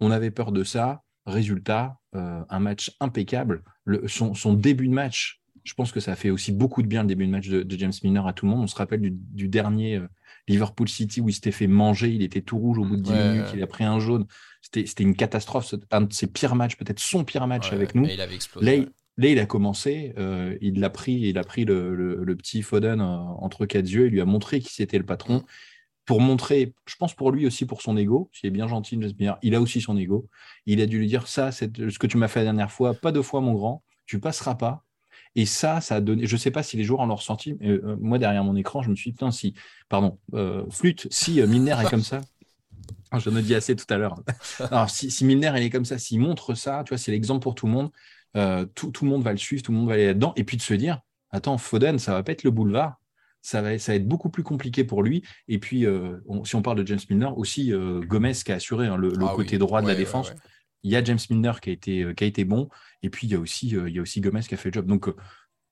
On 0.00 0.10
avait 0.10 0.30
peur 0.30 0.52
de 0.52 0.64
ça. 0.64 1.02
Résultat, 1.28 1.98
euh, 2.14 2.42
un 2.48 2.58
match 2.58 2.90
impeccable. 3.00 3.62
son, 4.06 4.54
début 4.54 4.88
de 4.88 4.94
match, 4.94 5.40
je 5.64 5.74
pense 5.74 5.92
que 5.92 6.00
ça 6.00 6.12
a 6.12 6.16
fait 6.16 6.30
aussi 6.30 6.52
beaucoup 6.52 6.82
de 6.82 6.88
bien 6.88 7.02
le 7.02 7.08
début 7.08 7.26
de 7.26 7.30
match 7.30 7.48
de, 7.48 7.78
James 7.78 7.92
Milner 8.02 8.22
à 8.26 8.32
tout 8.32 8.46
le 8.46 8.52
monde. 8.52 8.62
On 8.62 8.66
se 8.66 8.76
rappelle 8.76 9.00
du, 9.00 9.48
dernier 9.48 9.96
euh, 9.96 10.08
Liverpool 10.48 10.88
City 10.88 11.20
où 11.20 11.28
il 11.28 11.34
s'était 11.34 11.52
fait 11.52 11.66
manger, 11.66 12.08
il 12.08 12.22
était 12.22 12.40
tout 12.40 12.58
rouge 12.58 12.78
au 12.78 12.84
bout 12.84 12.96
de 12.96 13.02
10 13.02 13.12
minutes, 13.12 13.46
il 13.54 13.62
a 13.62 13.66
pris 13.66 13.84
un 13.84 14.00
jaune. 14.00 14.26
C'était 14.62 15.02
une 15.02 15.14
catastrophe, 15.14 15.74
un 15.90 16.00
de 16.02 16.12
ses 16.12 16.26
pires 16.26 16.54
matchs, 16.54 16.76
peut-être 16.76 16.98
son 16.98 17.24
pire 17.24 17.46
match 17.46 17.72
avec 17.72 17.94
nous. 17.94 18.06
Il 18.06 18.20
avait 18.20 18.34
explosé. 18.34 18.88
Là, 19.18 19.28
il 19.28 19.38
a 19.40 19.46
commencé, 19.46 20.14
euh, 20.16 20.56
il 20.60 20.78
l'a 20.78 20.90
pris, 20.90 21.14
il 21.14 21.38
a 21.38 21.44
pris 21.44 21.64
le, 21.64 22.34
petit 22.36 22.62
Foden 22.62 23.00
entre 23.00 23.66
quatre 23.66 23.90
yeux, 23.90 24.06
il 24.06 24.12
lui 24.12 24.20
a 24.20 24.24
montré 24.24 24.60
qui 24.60 24.72
c'était 24.72 24.96
le 24.96 25.04
patron. 25.04 25.44
Pour 26.08 26.22
montrer, 26.22 26.72
je 26.86 26.96
pense 26.96 27.12
pour 27.12 27.32
lui 27.32 27.46
aussi, 27.46 27.66
pour 27.66 27.82
son 27.82 27.94
ego, 27.98 28.30
s'il 28.32 28.46
est 28.46 28.50
bien 28.50 28.66
gentil, 28.66 28.98
il 29.42 29.54
a 29.54 29.60
aussi 29.60 29.82
son 29.82 29.94
ego. 29.98 30.26
Il 30.64 30.80
a 30.80 30.86
dû 30.86 30.98
lui 30.98 31.06
dire 31.06 31.28
ça, 31.28 31.52
c'est 31.52 31.90
ce 31.90 31.98
que 31.98 32.06
tu 32.06 32.16
m'as 32.16 32.28
fait 32.28 32.40
la 32.40 32.44
dernière 32.44 32.72
fois, 32.72 32.94
pas 32.94 33.12
deux 33.12 33.20
fois 33.20 33.42
mon 33.42 33.52
grand, 33.52 33.82
tu 34.06 34.18
passeras 34.18 34.54
pas. 34.54 34.86
Et 35.34 35.44
ça, 35.44 35.82
ça 35.82 35.96
a 35.96 36.00
donné. 36.00 36.24
Je 36.24 36.34
ne 36.34 36.38
sais 36.38 36.50
pas 36.50 36.62
si 36.62 36.78
les 36.78 36.84
joueurs 36.84 37.00
en 37.00 37.06
l'ont 37.06 37.16
ressenti. 37.16 37.58
Mais, 37.60 37.68
euh, 37.68 37.94
moi, 38.00 38.16
derrière 38.16 38.42
mon 38.42 38.56
écran, 38.56 38.80
je 38.80 38.88
me 38.88 38.96
suis 38.96 39.10
dit, 39.10 39.16
putain, 39.16 39.30
si, 39.30 39.52
pardon, 39.90 40.18
euh, 40.32 40.64
flûte, 40.70 41.08
si 41.10 41.42
Milner 41.42 41.76
est 41.84 41.90
comme 41.90 42.02
ça. 42.02 42.22
Je 43.18 43.28
me 43.28 43.42
dis 43.42 43.54
assez 43.54 43.76
tout 43.76 43.86
à 43.90 43.98
l'heure. 43.98 44.18
Alors, 44.70 44.88
si, 44.88 45.10
si, 45.10 45.26
Milner 45.26 45.52
il 45.56 45.62
est 45.62 45.70
comme 45.70 45.84
ça, 45.84 45.98
s'il 45.98 46.20
montre 46.20 46.54
ça, 46.54 46.84
tu 46.86 46.94
vois, 46.94 46.98
c'est 46.98 47.12
l'exemple 47.12 47.42
pour 47.42 47.54
tout 47.54 47.66
le 47.66 47.72
monde. 47.72 47.90
tout, 48.74 48.90
tout, 48.92 49.04
le 49.04 49.10
monde 49.10 49.22
va 49.22 49.32
le 49.32 49.38
suivre, 49.38 49.62
tout 49.62 49.72
le 49.72 49.78
monde 49.78 49.88
va 49.88 49.94
aller 49.94 50.06
là-dedans. 50.06 50.32
Et 50.36 50.44
puis 50.44 50.56
de 50.56 50.62
se 50.62 50.72
dire, 50.72 51.02
attends, 51.30 51.58
Foden, 51.58 51.98
ça 51.98 52.14
va 52.14 52.22
pas 52.22 52.32
être 52.32 52.44
le 52.44 52.50
boulevard 52.50 52.98
ça 53.42 53.62
va, 53.62 53.78
ça 53.78 53.92
va, 53.92 53.96
être 53.96 54.06
beaucoup 54.06 54.30
plus 54.30 54.42
compliqué 54.42 54.84
pour 54.84 55.02
lui. 55.02 55.22
Et 55.46 55.58
puis, 55.58 55.86
euh, 55.86 56.18
si 56.44 56.56
on 56.56 56.62
parle 56.62 56.82
de 56.82 56.86
James 56.86 57.00
Milner, 57.08 57.30
aussi 57.36 57.72
euh, 57.72 58.00
Gomez 58.00 58.32
qui 58.32 58.52
a 58.52 58.56
assuré 58.56 58.86
hein, 58.86 58.96
le, 58.96 59.12
ah 59.20 59.32
côté 59.34 59.58
droit 59.58 59.82
de 59.82 59.86
la 59.86 59.94
défense. 59.94 60.32
Il 60.84 60.92
y 60.92 60.96
a 60.96 61.02
James 61.02 61.18
Milner 61.30 61.52
qui 61.60 61.70
a 61.70 61.72
été, 61.72 62.02
euh, 62.02 62.14
qui 62.14 62.24
a 62.24 62.26
été 62.26 62.44
bon. 62.44 62.68
Et 63.02 63.10
puis, 63.10 63.26
il 63.26 63.32
y, 63.32 63.36
a 63.36 63.40
aussi, 63.40 63.68
il 63.68 63.88
y 63.88 63.98
a 63.98 64.02
aussi 64.02 64.20
Gomez 64.20 64.40
qui 64.40 64.54
a 64.54 64.56
fait 64.56 64.70
le 64.70 64.74
job. 64.74 64.86
Donc, 64.86 65.08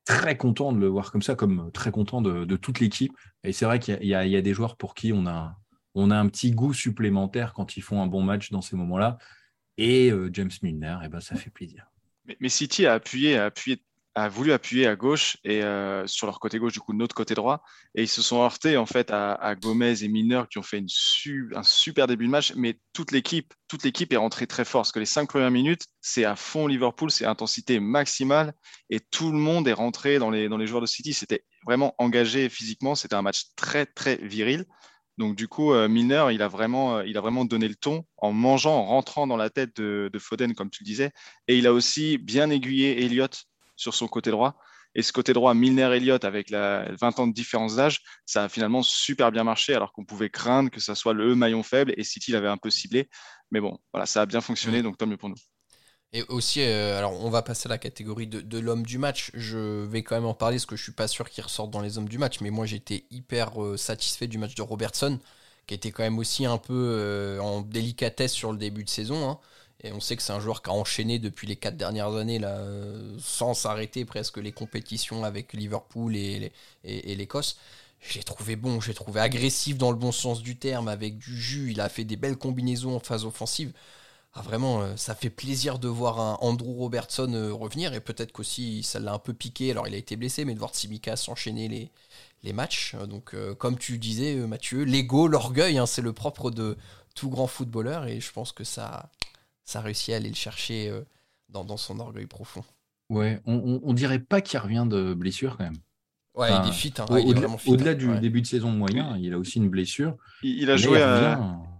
très 0.04 0.36
content 0.36 0.72
de 0.72 0.78
le 0.78 0.86
voir 0.86 1.10
comme 1.10 1.22
ça, 1.22 1.34
comme 1.34 1.70
très 1.72 1.90
content 1.90 2.20
de, 2.22 2.56
toute 2.56 2.80
l'équipe. 2.80 3.12
Et 3.44 3.52
c'est 3.52 3.64
vrai 3.64 3.78
qu'il 3.78 3.98
y, 4.02 4.08
y, 4.08 4.14
a 4.14 4.42
des 4.42 4.54
joueurs 4.54 4.76
pour 4.76 4.94
qui 4.94 5.12
on 5.12 5.26
a, 5.26 5.56
on 5.94 6.10
a 6.10 6.16
un 6.16 6.28
petit 6.28 6.52
goût 6.52 6.72
supplémentaire 6.72 7.52
quand 7.52 7.76
ils 7.76 7.82
font 7.82 8.02
un 8.02 8.06
bon 8.06 8.22
match 8.22 8.50
dans 8.50 8.62
ces 8.62 8.76
moments-là. 8.76 9.18
Et 9.78 10.10
James 10.32 10.50
Milner, 10.62 10.98
et 11.02 11.06
eh 11.06 11.08
ben, 11.08 11.20
ça 11.20 11.36
fait 11.36 11.50
plaisir. 11.50 11.86
Mais, 12.24 12.36
mais 12.40 12.48
City 12.48 12.86
a 12.86 12.94
appuyé, 12.94 13.36
a 13.36 13.46
appuyé 13.46 13.80
a 14.16 14.30
voulu 14.30 14.52
appuyer 14.52 14.86
à 14.86 14.96
gauche 14.96 15.36
et 15.44 15.62
euh, 15.62 16.06
sur 16.06 16.26
leur 16.26 16.40
côté 16.40 16.58
gauche, 16.58 16.72
du 16.72 16.80
coup, 16.80 16.94
notre 16.94 17.14
côté 17.14 17.34
droit. 17.34 17.62
Et 17.94 18.04
ils 18.04 18.08
se 18.08 18.22
sont 18.22 18.42
heurtés 18.42 18.78
en 18.78 18.86
fait 18.86 19.10
à, 19.10 19.54
Gomez 19.56 20.02
et 20.02 20.08
Miner 20.08 20.44
qui 20.50 20.56
ont 20.56 20.62
fait 20.62 20.82
un 21.54 21.62
super 21.62 22.06
début 22.06 22.24
de 22.24 22.30
match. 22.30 22.54
Mais 22.56 22.80
toute 22.94 23.12
l'équipe, 23.12 23.52
toute 23.68 23.84
l'équipe 23.84 24.10
est 24.14 24.16
rentrée 24.16 24.46
très 24.46 24.64
fort 24.64 24.80
parce 24.80 24.92
que 24.92 25.00
les 25.00 25.06
cinq 25.06 25.28
premières 25.28 25.50
minutes, 25.50 25.82
c'est 26.00 26.24
à 26.24 26.34
fond 26.34 26.66
Liverpool, 26.66 27.10
c'est 27.10 27.26
intensité 27.26 27.78
maximale 27.78 28.54
et 28.88 29.00
tout 29.00 29.30
le 29.30 29.38
monde 29.38 29.68
est 29.68 29.74
rentré 29.74 30.18
dans 30.18 30.30
les, 30.30 30.48
dans 30.48 30.56
les 30.56 30.66
joueurs 30.66 30.80
de 30.80 30.86
City. 30.86 31.12
C'était 31.12 31.44
vraiment 31.66 31.94
engagé 31.98 32.48
physiquement. 32.48 32.94
C'était 32.94 33.16
un 33.16 33.22
match 33.22 33.48
très 33.54 33.84
très 33.84 34.16
viril. 34.16 34.64
Donc 35.18 35.36
du 35.36 35.46
coup, 35.46 35.74
euh, 35.74 35.88
il 35.90 36.42
a 36.42 36.48
vraiment, 36.48 36.96
euh, 36.96 37.06
il 37.06 37.18
a 37.18 37.20
vraiment 37.20 37.44
donné 37.44 37.68
le 37.68 37.76
ton 37.76 38.06
en 38.16 38.32
mangeant, 38.32 38.76
en 38.76 38.86
rentrant 38.86 39.26
dans 39.26 39.36
la 39.36 39.50
tête 39.50 39.76
de, 39.76 40.08
de 40.10 40.18
Foden, 40.18 40.54
comme 40.54 40.70
tu 40.70 40.84
le 40.84 40.86
disais. 40.86 41.10
Et 41.48 41.58
il 41.58 41.66
a 41.66 41.74
aussi 41.74 42.16
bien 42.16 42.48
aiguillé 42.48 43.04
Elliott 43.04 43.46
sur 43.76 43.94
son 43.94 44.08
côté 44.08 44.30
droit. 44.30 44.58
Et 44.94 45.02
ce 45.02 45.12
côté 45.12 45.34
droit, 45.34 45.52
Milner-Elliott, 45.52 46.24
avec 46.24 46.48
la 46.48 46.90
20 47.00 47.18
ans 47.20 47.26
de 47.26 47.34
différence 47.34 47.76
d'âge, 47.76 48.00
ça 48.24 48.44
a 48.44 48.48
finalement 48.48 48.82
super 48.82 49.30
bien 49.30 49.44
marché, 49.44 49.74
alors 49.74 49.92
qu'on 49.92 50.06
pouvait 50.06 50.30
craindre 50.30 50.70
que 50.70 50.80
ça 50.80 50.94
soit 50.94 51.12
le 51.12 51.34
maillon 51.34 51.62
faible, 51.62 51.92
et 51.98 52.02
City 52.02 52.32
l'avait 52.32 52.48
un 52.48 52.56
peu 52.56 52.70
ciblé. 52.70 53.10
Mais 53.50 53.60
bon, 53.60 53.78
voilà, 53.92 54.06
ça 54.06 54.22
a 54.22 54.26
bien 54.26 54.40
fonctionné, 54.40 54.82
donc 54.82 54.96
tant 54.96 55.06
mieux 55.06 55.18
pour 55.18 55.28
nous. 55.28 55.36
Et 56.12 56.22
aussi, 56.28 56.62
euh, 56.62 56.96
alors 56.96 57.22
on 57.22 57.30
va 57.30 57.42
passer 57.42 57.68
à 57.68 57.70
la 57.70 57.78
catégorie 57.78 58.26
de, 58.26 58.58
l'homme 58.58 58.84
du 58.84 58.96
match. 58.96 59.30
Je 59.34 59.84
vais 59.84 60.02
quand 60.02 60.14
même 60.14 60.24
en 60.24 60.34
parler 60.34 60.56
parce 60.56 60.66
que 60.66 60.76
je 60.76 60.82
suis 60.82 60.92
pas 60.92 61.08
sûr 61.08 61.28
qu'il 61.28 61.44
ressorte 61.44 61.70
dans 61.70 61.82
les 61.82 61.98
hommes 61.98 62.08
du 62.08 62.16
match. 62.16 62.40
Mais 62.40 62.50
moi, 62.50 62.64
j'étais 62.64 63.04
hyper 63.10 63.62
euh, 63.62 63.76
satisfait 63.76 64.26
du 64.28 64.38
match 64.38 64.54
de 64.54 64.62
Robertson, 64.62 65.18
qui 65.66 65.74
était 65.74 65.90
quand 65.90 66.04
même 66.04 66.18
aussi 66.18 66.46
un 66.46 66.58
peu 66.58 66.72
euh, 66.74 67.38
en 67.40 67.60
délicatesse 67.60 68.32
sur 68.32 68.52
le 68.52 68.58
début 68.58 68.84
de 68.84 68.88
saison. 68.88 69.28
Hein. 69.28 69.38
Et 69.86 69.92
on 69.92 70.00
sait 70.00 70.16
que 70.16 70.22
c'est 70.22 70.32
un 70.32 70.40
joueur 70.40 70.62
qui 70.62 70.70
a 70.70 70.72
enchaîné 70.72 71.18
depuis 71.18 71.46
les 71.46 71.56
quatre 71.56 71.76
dernières 71.76 72.14
années, 72.14 72.40
sans 73.18 73.54
s'arrêter 73.54 74.04
presque 74.04 74.38
les 74.38 74.52
compétitions 74.52 75.24
avec 75.24 75.52
Liverpool 75.52 76.16
et, 76.16 76.52
l'Écosse. 76.84 77.56
J'ai 78.00 78.22
trouvé 78.22 78.56
bon, 78.56 78.80
j'ai 78.80 78.94
trouvé 78.94 79.20
agressif 79.20 79.78
dans 79.78 79.90
le 79.90 79.96
bon 79.96 80.12
sens 80.12 80.42
du 80.42 80.56
terme, 80.56 80.88
avec 80.88 81.18
du 81.18 81.36
jus. 81.36 81.70
Il 81.72 81.80
a 81.80 81.88
fait 81.88 82.04
des 82.04 82.16
belles 82.16 82.36
combinaisons 82.36 82.96
en 82.96 83.00
phase 83.00 83.24
offensive. 83.24 83.72
Ah, 84.38 84.42
vraiment, 84.42 84.82
euh, 84.82 84.96
ça 84.96 85.14
fait 85.14 85.30
plaisir 85.30 85.78
de 85.78 85.88
voir 85.88 86.42
Andrew 86.42 86.76
Robertson 86.76 87.32
euh, 87.32 87.54
revenir. 87.54 87.94
Et 87.94 88.00
peut-être 88.00 88.32
qu'aussi 88.32 88.82
ça 88.82 88.98
l'a 89.00 89.14
un 89.14 89.18
peu 89.18 89.32
piqué. 89.32 89.70
Alors 89.70 89.88
il 89.88 89.94
a 89.94 89.96
été 89.96 90.16
blessé, 90.16 90.44
mais 90.44 90.52
de 90.52 90.58
voir 90.58 90.72
Tsimikas 90.72 91.16
s'enchaîner 91.16 91.68
les, 91.68 92.52
matchs. 92.52 92.94
Donc, 93.08 93.34
euh, 93.34 93.54
comme 93.56 93.76
tu 93.76 93.98
disais, 93.98 94.36
Mathieu, 94.36 94.84
l'ego, 94.84 95.26
l'orgueil, 95.26 95.78
hein, 95.78 95.86
c'est 95.86 96.02
le 96.02 96.12
propre 96.12 96.50
de 96.52 96.76
tout 97.14 97.28
grand 97.30 97.46
footballeur. 97.48 98.06
Et 98.06 98.20
je 98.20 98.30
pense 98.30 98.52
que 98.52 98.62
ça, 98.62 99.10
ça 99.66 99.82
réussit 99.82 100.14
à 100.14 100.16
aller 100.16 100.30
le 100.30 100.34
chercher 100.34 100.88
euh, 100.88 101.02
dans, 101.50 101.76
son 101.76 102.00
orgueil 102.00 102.26
profond. 102.26 102.64
Ouais, 103.10 103.40
on, 103.44 103.80
on, 103.82 103.92
dirait 103.92 104.18
pas 104.18 104.40
qu'il 104.40 104.58
revient 104.58 104.86
de 104.88 105.12
blessure 105.12 105.58
quand 105.58 105.64
même. 105.64 105.76
Ouais, 106.34 106.48
il 106.64 106.68
est 106.68 106.72
fit. 106.72 106.92
Hein. 106.98 107.06
Au-delà 107.66 107.94
du 107.94 108.18
début 108.18 108.42
de 108.42 108.46
saison 108.46 108.70
moyen, 108.70 109.16
il 109.18 109.32
a 109.32 109.38
aussi 109.38 109.58
une 109.58 109.68
blessure. 109.68 110.16
Il, 110.42 110.70
a 110.70 110.76
joué, 110.76 110.98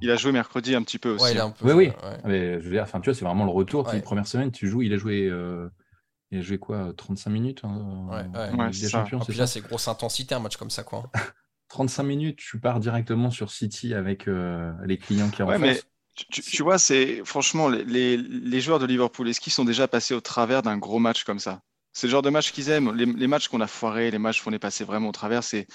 il, 0.01 0.11
a 0.11 0.17
joué 0.17 0.33
mercredi 0.33 0.75
un 0.75 0.83
petit 0.83 0.99
peu 0.99 1.11
aussi. 1.11 1.39
Hein. 1.39 1.53
oui, 1.63 1.73
oui. 1.73 1.93
Mais, 2.25 2.61
je 2.61 2.65
veux 2.65 2.73
dire, 2.73 2.83
enfin, 2.83 3.01
tu 3.01 3.11
vois, 3.11 3.15
c'est 3.15 3.25
vraiment 3.25 3.45
le 3.45 3.51
retour. 3.51 3.93
une 3.93 4.03
première 4.03 4.27
semaine, 4.27 4.51
tu 4.51 4.69
joues, 4.69 4.83
il 4.83 4.93
a 4.93 4.97
joué. 4.97 5.29
Euh, 5.31 5.69
il 6.33 6.41
a 6.41 6.43
joué 6.43 6.59
quoi 6.59 6.93
35 6.97 7.31
minutes 7.31 7.61
hein, 7.63 8.09
ouais, 8.11 8.71
des 8.71 8.89
champions, 8.89 9.21
puis 9.21 9.37
là, 9.37 9.47
c'est 9.47 9.61
grosse 9.61 9.87
intensité 9.87 10.35
un 10.35 10.41
match 10.41 10.57
comme 10.57 10.71
ça. 10.71 10.83
quoi. 10.83 11.09
35 11.69 12.03
minutes, 12.03 12.39
tu 12.39 12.59
pars 12.59 12.81
directement 12.81 13.31
sur 13.31 13.51
City 13.53 13.95
avec 13.95 14.27
euh, 14.27 14.73
les 14.85 14.99
clients 14.99 15.31
qui 15.31 15.43
en 15.43 15.49
face. 15.49 15.87
Tu, 16.31 16.63
vois, 16.63 16.79
c'est 16.79 17.23
franchement, 17.25 17.69
les, 17.69 18.61
joueurs 18.61 18.79
de 18.79 18.87
Liverpool, 18.87 19.29
est-ce 19.29 19.41
qu'ils 19.41 19.53
sont 19.53 19.65
déjà 19.65 19.87
passés 19.87 20.15
au 20.15 20.21
travers 20.21 20.63
d'un 20.63 20.79
gros 20.79 20.99
match 20.99 21.25
comme 21.25 21.39
ça? 21.39 21.61
C'est 21.93 22.07
le 22.07 22.11
genre 22.11 22.23
de 22.23 22.31
match 22.31 22.53
qu'ils 22.53 22.71
aiment. 22.71 22.95
Les, 22.95 23.27
matchs 23.27 23.49
qu'on 23.49 23.61
a 23.61 23.67
foirés, 23.67 24.11
les 24.11 24.19
matchs 24.19 24.45
où 24.45 24.49
on 24.49 24.53
est 24.53 24.59
passé 24.59 24.85
vraiment 24.85 25.11
au 25.11 25.13
travers, 25.13 25.43
c'est 25.45 25.67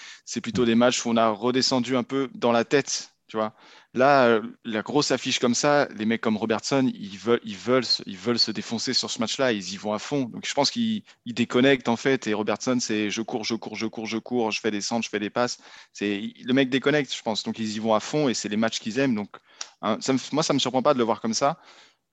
plutôt 0.41 0.65
des 0.65 0.75
matchs 0.75 1.05
où 1.05 1.09
on 1.09 1.17
a 1.17 1.29
redescendu 1.29 1.95
un 1.95 2.03
peu 2.03 2.29
dans 2.33 2.51
la 2.51 2.65
tête. 2.65 3.13
Tu 3.31 3.37
vois 3.37 3.55
Là, 3.93 4.25
euh, 4.25 4.41
la 4.65 4.81
grosse 4.81 5.11
affiche 5.11 5.39
comme 5.39 5.55
ça, 5.55 5.87
les 5.95 6.05
mecs 6.05 6.19
comme 6.19 6.35
Robertson, 6.35 6.91
ils 6.93 7.17
veulent, 7.17 7.39
ils 7.43 7.55
veulent, 7.55 7.85
ils 8.05 8.17
veulent 8.17 8.39
se 8.39 8.51
défoncer 8.51 8.93
sur 8.93 9.09
ce 9.09 9.19
match-là, 9.19 9.53
ils 9.53 9.73
y 9.73 9.77
vont 9.77 9.93
à 9.93 9.99
fond. 9.99 10.23
Donc 10.23 10.45
je 10.45 10.53
pense 10.53 10.69
qu'ils 10.69 11.03
déconnectent 11.25 11.87
en 11.87 11.95
fait. 11.95 12.27
Et 12.27 12.33
Robertson, 12.33 12.77
c'est 12.79 13.09
je 13.09 13.21
cours, 13.21 13.45
je 13.45 13.55
cours, 13.55 13.75
je 13.75 13.87
cours, 13.87 14.05
je 14.05 14.17
cours, 14.17 14.51
je 14.51 14.59
fais 14.59 14.71
des 14.71 14.81
centres, 14.81 15.05
je 15.05 15.09
fais 15.09 15.19
des 15.19 15.29
passes. 15.29 15.59
C'est 15.93 16.33
le 16.43 16.53
mec 16.53 16.69
déconnecte, 16.69 17.15
je 17.15 17.21
pense. 17.21 17.43
Donc 17.43 17.57
ils 17.57 17.75
y 17.75 17.79
vont 17.79 17.93
à 17.93 17.99
fond 18.01 18.29
et 18.29 18.33
c'est 18.33 18.49
les 18.49 18.57
matchs 18.57 18.79
qu'ils 18.79 18.99
aiment. 18.99 19.15
Donc 19.15 19.29
Hein, 19.81 19.97
moi, 20.31 20.43
ça 20.43 20.53
me 20.53 20.59
surprend 20.59 20.81
pas 20.81 20.93
de 20.93 20.99
le 20.99 21.03
voir 21.03 21.21
comme 21.21 21.33
ça. 21.33 21.59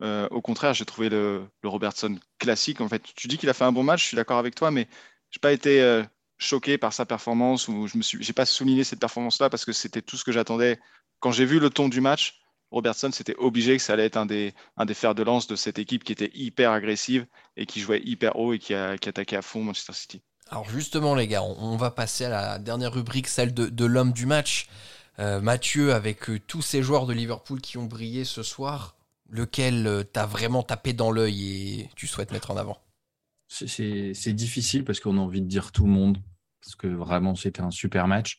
Euh, 0.02 0.28
au 0.30 0.40
contraire, 0.40 0.74
j'ai 0.74 0.84
trouvé 0.84 1.08
le, 1.08 1.48
Robertson 1.64 2.18
classique. 2.38 2.80
En 2.80 2.88
fait, 2.88 3.02
tu 3.14 3.28
dis 3.28 3.38
qu'il 3.38 3.48
a 3.50 3.54
fait 3.54 3.64
un 3.64 3.72
bon 3.72 3.82
match, 3.82 4.02
je 4.02 4.06
suis 4.08 4.16
d'accord 4.16 4.38
avec 4.38 4.54
toi, 4.54 4.70
mais 4.70 4.88
je 5.30 5.38
n'ai 5.38 5.40
pas 5.40 5.52
été 5.52 5.82
euh, 5.82 6.02
choqué 6.38 6.78
par 6.78 6.92
sa 6.92 7.04
performance 7.06 7.68
ou 7.68 7.86
je 7.88 7.98
n'ai 7.98 8.32
pas 8.32 8.46
souligné 8.46 8.84
cette 8.84 9.00
performance-là 9.00 9.50
parce 9.50 9.64
que 9.64 9.72
c'était 9.72 10.02
tout 10.02 10.16
ce 10.16 10.24
que 10.24 10.32
j'attendais. 10.32 10.78
Quand 11.20 11.32
j'ai 11.32 11.44
vu 11.44 11.58
le 11.58 11.70
ton 11.70 11.88
du 11.88 12.00
match, 12.00 12.40
Robertson, 12.70 13.10
c'était 13.12 13.34
obligé 13.36 13.76
que 13.76 13.82
ça 13.82 13.94
allait 13.94 14.04
être 14.04 14.16
un 14.16 14.26
des, 14.26 14.54
un 14.76 14.84
des 14.84 14.94
fers 14.94 15.14
de 15.14 15.22
lance 15.22 15.46
de 15.46 15.56
cette 15.56 15.78
équipe 15.78 16.04
qui 16.04 16.12
était 16.12 16.30
hyper 16.34 16.70
agressive 16.70 17.26
et 17.56 17.66
qui 17.66 17.80
jouait 17.80 18.02
hyper 18.04 18.36
haut 18.36 18.52
et 18.52 18.58
qui, 18.58 18.74
a, 18.74 18.98
qui 18.98 19.08
attaquait 19.08 19.36
à 19.36 19.42
fond 19.42 19.62
Manchester 19.62 19.94
City. 19.94 20.22
Alors 20.50 20.68
justement 20.68 21.14
les 21.14 21.26
gars, 21.26 21.42
on, 21.42 21.76
va 21.76 21.90
passer 21.90 22.24
à 22.24 22.30
la 22.30 22.58
dernière 22.58 22.92
rubrique, 22.92 23.28
celle 23.28 23.52
de, 23.52 23.66
de 23.66 23.84
l'homme 23.84 24.12
du 24.12 24.26
match. 24.26 24.68
Euh, 25.18 25.40
Mathieu, 25.40 25.92
avec 25.92 26.30
euh, 26.30 26.38
tous 26.38 26.62
ces 26.62 26.82
joueurs 26.82 27.06
de 27.06 27.12
Liverpool 27.12 27.60
qui 27.60 27.76
ont 27.76 27.86
brillé 27.86 28.24
ce 28.24 28.42
soir, 28.42 28.96
lequel 29.28 29.86
euh, 29.86 30.04
t'as 30.04 30.26
vraiment 30.26 30.62
tapé 30.62 30.92
dans 30.92 31.10
l'œil 31.10 31.80
et 31.80 31.90
tu 31.96 32.06
souhaites 32.06 32.32
mettre 32.32 32.50
en 32.50 32.56
avant? 32.56 32.78
C'est 33.48 34.32
difficile 34.32 34.84
parce 34.84 35.00
qu'on 35.00 35.16
a 35.16 35.20
envie 35.20 35.40
de 35.40 35.48
dire 35.48 35.72
tout 35.72 35.86
le 35.86 35.90
monde, 35.90 36.18
parce 36.62 36.76
que 36.76 36.86
vraiment 36.86 37.34
c'était 37.34 37.62
un 37.62 37.70
super 37.70 38.06
match. 38.06 38.38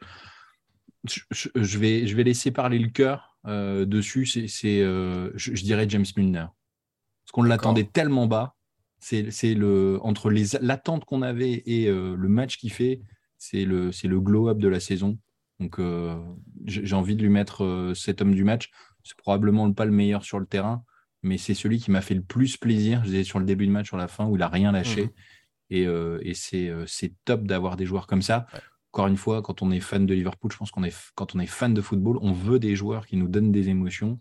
Je, 1.06 1.78
vais, 1.78 2.08
je 2.08 2.16
vais 2.16 2.24
laisser 2.24 2.52
parler 2.52 2.80
le 2.80 2.90
cœur 2.90 3.38
dessus, 3.46 4.26
c'est, 4.26 4.48
je, 4.48 5.64
dirais 5.64 5.86
James 5.90 6.06
Milner. 6.18 6.46
Parce 7.24 7.32
qu'on 7.32 7.44
l'attendait 7.44 7.86
tellement 7.86 8.28
bas, 8.28 8.56
c'est, 9.00 9.24
le, 9.56 10.00
entre 10.02 10.30
l'attente 10.62 11.06
qu'on 11.06 11.22
avait 11.22 11.64
et 11.66 11.88
le 11.88 12.28
match 12.28 12.58
qu'il 12.58 12.72
fait, 12.72 13.02
c'est 13.38 13.66
le, 13.66 13.92
le 14.04 14.20
glow-up 14.20 14.60
de 14.60 14.68
la 14.68 14.80
saison. 14.80 15.18
Donc, 15.60 15.80
euh, 15.80 16.16
j'ai 16.66 16.96
envie 16.96 17.16
de 17.16 17.22
lui 17.22 17.30
mettre 17.30 17.64
euh, 17.64 17.94
cet 17.94 18.22
homme 18.22 18.34
du 18.34 18.44
match. 18.44 18.70
C'est 19.04 19.18
probablement 19.18 19.72
pas 19.74 19.86
le 19.86 19.92
meilleur 19.92 20.24
sur 20.24 20.40
le 20.40 20.46
terrain, 20.46 20.84
mais 21.22 21.38
c'est 21.38 21.54
celui 21.54 21.80
qui 21.80 21.92
m'a 21.92 22.02
fait 22.02 22.14
le 22.14 22.22
plus 22.22 22.58
plaisir. 22.58 23.02
Je 23.04 23.10
disais 23.10 23.24
sur 23.24 23.40
le 23.40 23.46
début 23.46 23.68
de 23.68 23.72
match, 23.72 23.88
sur 23.88 23.98
la 23.98 24.08
fin, 24.08 24.26
où 24.26 24.36
il 24.36 24.40
n'a 24.40 24.48
rien 24.48 24.72
lâché. 24.72 25.04
Mhm. 25.04 25.12
Et, 25.72 25.88
euh, 25.88 26.20
et 26.22 26.34
c'est 26.34 27.14
top 27.26 27.44
d'avoir 27.44 27.76
des 27.76 27.86
joueurs 27.86 28.08
comme 28.08 28.22
ça. 28.22 28.48
Encore 28.91 29.08
une 29.08 29.17
fois, 29.17 29.41
quand 29.41 29.62
on 29.62 29.71
est 29.71 29.80
fan 29.80 30.06
de 30.06 30.13
Liverpool, 30.13 30.52
je 30.52 30.58
pense 30.58 30.71
qu'on 30.71 30.84
est 30.84 30.95
quand 31.15 31.36
on 31.36 31.39
est 31.39 31.45
fan 31.45 31.73
de 31.73 31.82
football, 31.82 32.17
on 32.21 32.32
veut 32.34 32.60
des 32.60 32.75
joueurs 32.75 33.06
qui 33.06 33.17
nous 33.17 33.28
donnent 33.28 33.52
des 33.52 33.69
émotions. 33.69 34.19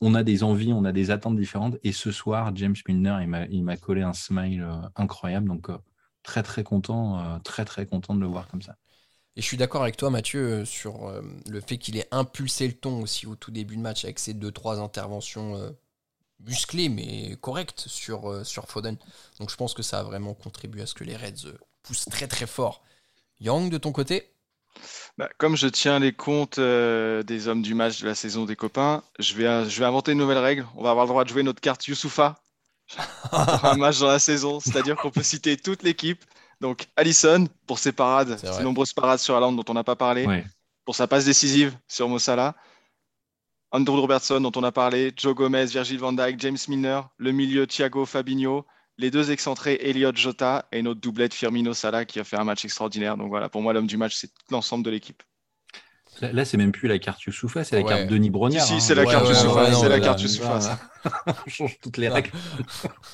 On 0.00 0.14
a 0.14 0.22
des 0.22 0.44
envies, 0.44 0.72
on 0.72 0.84
a 0.84 0.92
des 0.92 1.10
attentes 1.10 1.36
différentes. 1.36 1.76
Et 1.82 1.92
ce 1.92 2.12
soir, 2.12 2.52
James 2.54 2.76
Milner, 2.86 3.18
il 3.50 3.64
m'a 3.64 3.76
collé 3.76 4.02
un 4.02 4.12
smile 4.12 4.64
incroyable. 4.94 5.48
Donc 5.48 5.68
très 6.22 6.42
très 6.44 6.62
content, 6.62 7.40
très 7.40 7.64
très 7.64 7.86
content 7.86 8.14
de 8.14 8.20
le 8.20 8.26
voir 8.26 8.46
comme 8.48 8.62
ça. 8.62 8.76
Et 9.38 9.40
je 9.40 9.46
suis 9.46 9.56
d'accord 9.56 9.82
avec 9.82 9.96
toi, 9.96 10.10
Mathieu, 10.10 10.40
euh, 10.40 10.64
sur 10.64 11.06
euh, 11.06 11.22
le 11.48 11.60
fait 11.60 11.78
qu'il 11.78 11.96
ait 11.96 12.08
impulsé 12.10 12.66
le 12.66 12.74
ton 12.74 13.00
aussi 13.00 13.24
au 13.24 13.36
tout 13.36 13.52
début 13.52 13.76
de 13.76 13.80
match 13.80 14.04
avec 14.04 14.18
ses 14.18 14.34
deux 14.34 14.50
trois 14.50 14.80
interventions 14.80 15.54
euh, 15.54 15.70
musclées 16.40 16.88
mais 16.88 17.36
correctes 17.40 17.84
sur, 17.86 18.44
sur 18.44 18.66
Foden. 18.66 18.96
Donc 19.38 19.48
je 19.52 19.56
pense 19.56 19.74
que 19.74 19.82
ça 19.82 20.00
a 20.00 20.02
vraiment 20.02 20.34
contribué 20.34 20.82
à 20.82 20.86
ce 20.86 20.94
que 20.94 21.04
les 21.04 21.16
Reds 21.16 21.52
poussent 21.84 22.06
très 22.06 22.26
très 22.26 22.48
fort. 22.48 22.82
Yang, 23.40 23.70
de 23.70 23.78
ton 23.78 23.92
côté 23.92 24.30
Bah, 25.16 25.28
comme 25.38 25.56
je 25.56 25.68
tiens 25.68 25.98
les 25.98 26.12
comptes 26.12 26.58
euh, 26.58 27.22
des 27.22 27.48
hommes 27.48 27.62
du 27.62 27.74
match 27.74 28.00
de 28.00 28.06
la 28.06 28.14
saison 28.14 28.44
des 28.44 28.56
copains, 28.56 29.02
je 29.18 29.34
vais, 29.34 29.46
euh, 29.46 29.68
je 29.68 29.78
vais 29.78 29.86
inventer 29.86 30.12
une 30.12 30.18
nouvelle 30.18 30.38
règle. 30.38 30.66
On 30.76 30.82
va 30.82 30.90
avoir 30.90 31.06
le 31.06 31.10
droit 31.10 31.24
de 31.24 31.28
jouer 31.28 31.42
notre 31.42 31.60
carte 31.60 31.86
Youssoufa 31.86 32.40
pour 33.30 33.64
un 33.64 33.76
match 33.76 33.98
dans 33.98 34.08
la 34.08 34.18
saison. 34.18 34.60
C'est-à-dire 34.60 34.96
qu'on 34.96 35.10
peut 35.10 35.22
citer 35.22 35.56
toute 35.56 35.82
l'équipe. 35.82 36.24
Donc, 36.60 36.88
Allison, 36.96 37.46
pour 37.66 37.78
ses 37.78 37.92
parades, 37.92 38.36
ses 38.38 38.62
nombreuses 38.64 38.92
parades 38.92 39.20
sur 39.20 39.34
Hollande 39.34 39.56
dont 39.56 39.64
on 39.68 39.74
n'a 39.74 39.84
pas 39.84 39.96
parlé, 39.96 40.26
pour 40.84 40.96
sa 40.96 41.06
passe 41.06 41.24
décisive 41.24 41.76
sur 41.86 42.08
Mossala. 42.08 42.56
Andrew 43.70 44.00
Robertson, 44.00 44.40
dont 44.40 44.52
on 44.56 44.64
a 44.64 44.72
parlé, 44.72 45.12
Joe 45.14 45.34
Gomez, 45.34 45.66
Virgil 45.66 45.98
van 45.98 46.12
Dijk, 46.14 46.40
James 46.40 46.56
Milner, 46.68 47.02
le 47.18 47.32
milieu 47.32 47.66
Thiago 47.66 48.06
Fabinho, 48.06 48.64
les 48.98 49.10
deux 49.10 49.30
excentrés 49.30 49.78
Elliot 49.82 50.12
Jota 50.14 50.66
et 50.72 50.82
notre 50.82 51.00
doublette 51.00 51.32
Firmino 51.32 51.72
Salah 51.72 52.04
qui 52.04 52.18
a 52.20 52.24
fait 52.24 52.36
un 52.36 52.44
match 52.44 52.64
extraordinaire. 52.64 53.16
Donc 53.16 53.28
voilà, 53.28 53.48
pour 53.48 53.62
moi, 53.62 53.72
l'homme 53.72 53.86
du 53.86 53.96
match, 53.96 54.14
c'est 54.16 54.30
l'ensemble 54.50 54.84
de 54.84 54.90
l'équipe. 54.90 55.22
Là, 56.20 56.44
c'est 56.44 56.56
même 56.56 56.72
plus 56.72 56.88
la 56.88 56.98
carte 56.98 57.22
Youssoufa, 57.22 57.62
c'est 57.62 57.76
la 57.76 57.84
carte 57.84 58.08
Denis 58.08 58.30
Brognard. 58.30 58.66
Si, 58.66 58.80
c'est 58.80 58.96
la, 58.96 59.04
carte 59.04 59.28
Youssoufa, 59.28 59.72
c'est 59.72 59.88
la 59.88 60.00
carte 60.00 60.20
Youssoufa. 60.20 60.80
On 61.26 61.48
change 61.48 61.78
toutes 61.80 61.96
les 61.96 62.08
règles. 62.08 62.32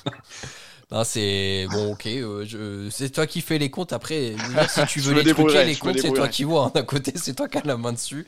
c'est 1.03 1.67
bon, 1.69 1.91
ok. 1.91 2.07
Euh, 2.07 2.89
c'est 2.89 3.11
toi 3.11 3.27
qui 3.27 3.41
fais 3.41 3.59
les 3.59 3.69
comptes. 3.69 3.93
Après, 3.93 4.33
si 4.69 4.85
tu 4.87 4.99
veux 5.01 5.13
les 5.21 5.33
truquer, 5.33 5.65
les 5.65 5.75
comptes, 5.75 5.99
c'est 5.99 6.13
toi 6.13 6.27
qui 6.27 6.45
vois. 6.45 6.65
Hein. 6.65 6.71
D'un 6.73 6.83
côté, 6.83 7.11
c'est 7.13 7.35
toi 7.35 7.47
qui 7.47 7.59
as 7.59 7.63
la 7.63 7.77
main 7.77 7.93
dessus. 7.93 8.25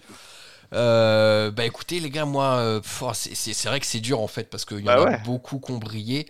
Euh, 0.74 1.50
bah 1.50 1.66
écoutez, 1.66 2.00
les 2.00 2.10
gars, 2.12 2.26
moi, 2.26 2.58
euh, 2.58 2.82
oh, 3.02 3.12
c'est 3.14 3.66
vrai 3.68 3.80
que 3.80 3.86
c'est 3.86 4.02
dur 4.02 4.20
en 4.20 4.28
fait 4.28 4.50
parce 4.50 4.66
qu'il 4.66 4.80
y 4.80 4.90
en 4.90 4.96
bah 4.96 5.14
a 5.14 5.18
beaucoup 5.20 5.60
qui 5.60 5.72
ont 5.72 5.78
brillé. 5.78 6.28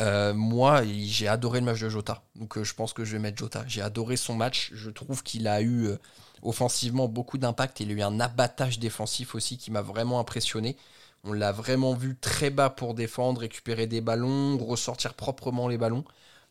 Euh, 0.00 0.32
moi, 0.32 0.82
j'ai 0.84 1.28
adoré 1.28 1.60
le 1.60 1.66
match 1.66 1.80
de 1.80 1.88
Jota. 1.88 2.22
Donc, 2.34 2.56
euh, 2.56 2.64
je 2.64 2.74
pense 2.74 2.92
que 2.92 3.04
je 3.04 3.12
vais 3.12 3.18
mettre 3.18 3.38
Jota. 3.38 3.64
J'ai 3.66 3.82
adoré 3.82 4.16
son 4.16 4.34
match. 4.34 4.70
Je 4.74 4.90
trouve 4.90 5.22
qu'il 5.22 5.46
a 5.46 5.60
eu 5.60 5.86
euh, 5.88 5.96
offensivement 6.42 7.06
beaucoup 7.08 7.38
d'impact. 7.38 7.80
Il 7.80 7.90
a 7.90 7.92
eu 7.94 8.02
un 8.02 8.18
abattage 8.20 8.78
défensif 8.78 9.34
aussi 9.34 9.58
qui 9.58 9.70
m'a 9.70 9.82
vraiment 9.82 10.18
impressionné. 10.18 10.76
On 11.24 11.32
l'a 11.34 11.52
vraiment 11.52 11.94
vu 11.94 12.16
très 12.18 12.50
bas 12.50 12.70
pour 12.70 12.94
défendre, 12.94 13.42
récupérer 13.42 13.86
des 13.86 14.00
ballons, 14.00 14.56
ressortir 14.58 15.14
proprement 15.14 15.68
les 15.68 15.76
ballons. 15.78 16.04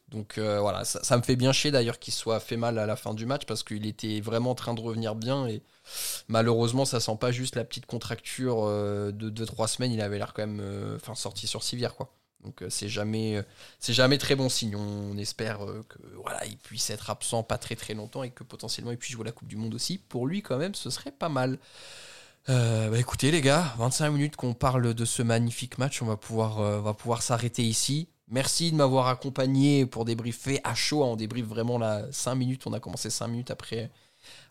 Donc 0.09 0.39
voilà, 0.39 0.85
ça, 0.85 1.17
me 1.17 1.21
fait 1.21 1.35
bien 1.35 1.51
chier 1.51 1.69
d'ailleurs 1.71 1.99
qu'il 1.99 2.13
soit 2.13 2.39
fait 2.39 2.57
mal 2.57 2.79
à 2.79 2.87
la 2.87 2.95
fin 2.95 3.13
du 3.13 3.27
match 3.27 3.45
parce 3.45 3.63
qu'il 3.63 3.85
était 3.85 4.21
vraiment 4.21 4.51
en 4.51 4.55
train 4.55 4.73
de 4.73 4.81
revenir 4.81 5.13
bien 5.15 5.47
et 5.47 5.61
malheureusement 6.27 6.83
ça 6.85 6.99
sent 6.99 7.17
pas 7.19 7.31
juste 7.31 7.55
la 7.55 7.63
petite 7.63 7.85
contracture 7.85 8.65
de 8.65 9.29
2-3 9.29 9.67
semaines, 9.67 9.91
il 9.91 10.01
avait 10.01 10.17
l'air 10.17 10.33
quand 10.33 10.47
même 10.47 10.95
enfin 10.95 11.13
sorti 11.13 11.45
sur 11.45 11.63
civière 11.63 11.95
quoi. 11.95 12.11
Donc 12.43 12.61
euh, 12.61 12.69
c'est 12.69 12.89
jamais, 12.89 13.37
euh, 13.37 13.43
c'est 13.79 13.93
jamais 13.93 14.17
très 14.17 14.35
bon 14.35 14.49
signe. 14.49 14.75
On 14.75 15.17
espère 15.17 15.65
euh, 15.65 15.85
que 15.87 15.97
voilà, 16.21 16.45
il 16.45 16.57
puisse 16.57 16.89
être 16.89 17.09
absent 17.09 17.43
pas 17.43 17.57
très 17.57 17.75
très 17.75 17.93
longtemps 17.93 18.23
et 18.23 18.29
que 18.29 18.43
potentiellement 18.43 18.91
il 18.91 18.97
puisse 18.97 19.13
jouer 19.13 19.25
la 19.25 19.31
Coupe 19.31 19.47
du 19.47 19.57
Monde 19.57 19.73
aussi. 19.73 19.97
Pour 19.97 20.27
lui 20.27 20.41
quand 20.41 20.57
même, 20.57 20.75
ce 20.75 20.89
serait 20.89 21.11
pas 21.11 21.29
mal. 21.29 21.59
bah 22.47 22.97
écoutez 22.97 23.31
les 23.31 23.41
gars, 23.41 23.73
25 23.77 24.09
minutes 24.11 24.35
qu'on 24.35 24.53
parle 24.53 24.93
de 24.93 25.05
ce 25.05 25.21
magnifique 25.21 25.77
match, 25.77 26.01
on 26.01 26.05
va 26.05 26.17
pouvoir, 26.17 27.21
s'arrêter 27.21 27.63
ici. 27.63 28.07
Merci 28.31 28.71
de 28.71 28.77
m'avoir 28.77 29.07
accompagné 29.07 29.85
pour 29.85 30.05
débriefer 30.05 30.61
à 30.63 30.75
chaud. 30.75 31.03
On 31.03 31.15
débriefe 31.15 31.45
vraiment 31.45 31.77
là 31.79 32.05
5 32.11 32.35
minutes. 32.35 32.67
On 32.67 32.73
a 32.73 32.79
commencé 32.79 33.09
5 33.09 33.27
minutes 33.27 33.51
après, 33.51 33.89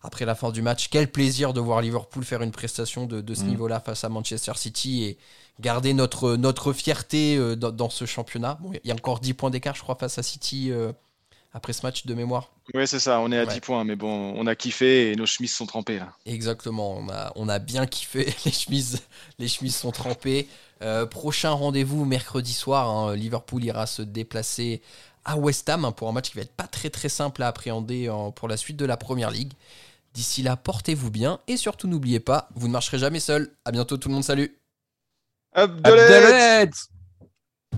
après 0.03 0.25
la 0.25 0.35
fin 0.35 0.51
du 0.51 0.63
match. 0.63 0.89
Quel 0.91 1.11
plaisir 1.11 1.53
de 1.53 1.61
voir 1.61 1.81
Liverpool 1.81 2.25
faire 2.25 2.43
une 2.43 2.53
prestation 2.53 3.07
de, 3.07 3.35
ce 3.35 3.43
mm. 3.43 3.47
niveau-là 3.47 3.81
face 3.81 4.05
à 4.05 4.09
Manchester 4.09 4.53
City 4.57 5.05
et 5.05 5.19
garder 5.61 5.93
notre, 5.93 6.37
notre 6.37 6.73
fierté 6.73 7.37
euh, 7.37 7.57
dans, 7.57 7.91
ce 7.91 8.05
championnat. 8.05 8.59
Bon, 8.61 8.73
il 8.85 8.89
y 8.89 8.91
a 8.91 8.95
encore 8.95 9.21
10 9.21 9.35
points 9.35 9.51
d'écart, 9.51 9.75
je 9.75 9.83
crois, 9.83 9.97
face 9.97 10.19
à 10.19 10.23
City 10.23 10.71
euh, 10.71 10.93
après 11.53 11.73
ce 11.73 11.83
match 11.83 12.07
de 12.07 12.15
mémoire. 12.15 12.51
Oui, 12.75 12.87
c'est 12.87 13.01
ça, 13.01 13.21
on 13.21 13.33
est 13.33 13.39
à 13.39 13.47
10 13.47 13.61
points, 13.61 13.85
mais 13.85 13.97
bon, 13.97 14.35
on 14.37 14.47
a 14.47 14.55
kiffé 14.55 15.11
et 15.11 15.17
nos 15.17 15.27
chemises 15.27 15.55
sont 15.55 15.67
trempées 15.67 15.99
là. 15.99 16.13
Exactement, 16.27 16.99
on 16.99 17.09
a, 17.09 17.33
on 17.35 17.49
a 17.49 17.59
bien 17.59 17.87
kiffé, 17.87 18.33
les 18.45 18.53
chemises, 18.53 19.03
les 19.39 19.49
chemises 19.49 19.77
sont 19.77 19.91
trempées. 19.91 20.49
Euh, 20.83 21.07
prochain 21.07 21.51
rendez-vous 21.51 22.05
mercredi 22.05 22.53
soir, 22.53 22.89
hein, 22.89 23.17
Liverpool 23.17 23.65
ira 23.65 23.87
se 23.87 24.03
déplacer 24.03 24.81
à 25.29 25.37
West 25.37 25.69
Ham 25.69 25.85
hein, 25.85 25.93
pour 25.93 26.09
un 26.09 26.13
match 26.13 26.31
qui 26.31 26.37
va 26.37 26.43
être 26.43 26.57
pas 26.57 26.67
très 26.67 26.89
très 26.91 27.11
simple 27.11 27.43
à 27.43 27.49
appréhender 27.49 28.11
pour 28.35 28.49
la 28.49 28.57
suite 28.57 28.79
de 28.79 28.87
la 28.87 28.97
Première 28.97 29.31
Ligue. 29.31 29.53
D'ici 30.15 30.43
là, 30.43 30.57
portez-vous 30.57 31.11
bien 31.11 31.39
et 31.47 31.57
surtout 31.57 31.87
n'oubliez 31.87 32.19
pas, 32.19 32.49
vous 32.55 32.67
ne 32.67 32.73
marcherez 32.73 32.99
jamais 32.99 33.21
seul. 33.21 33.53
À 33.65 33.71
bientôt 33.71 33.99
tout 33.99 34.09
le 34.09 34.15
monde, 34.15 34.25
salut 34.25 34.59
Abdelette 35.53 36.89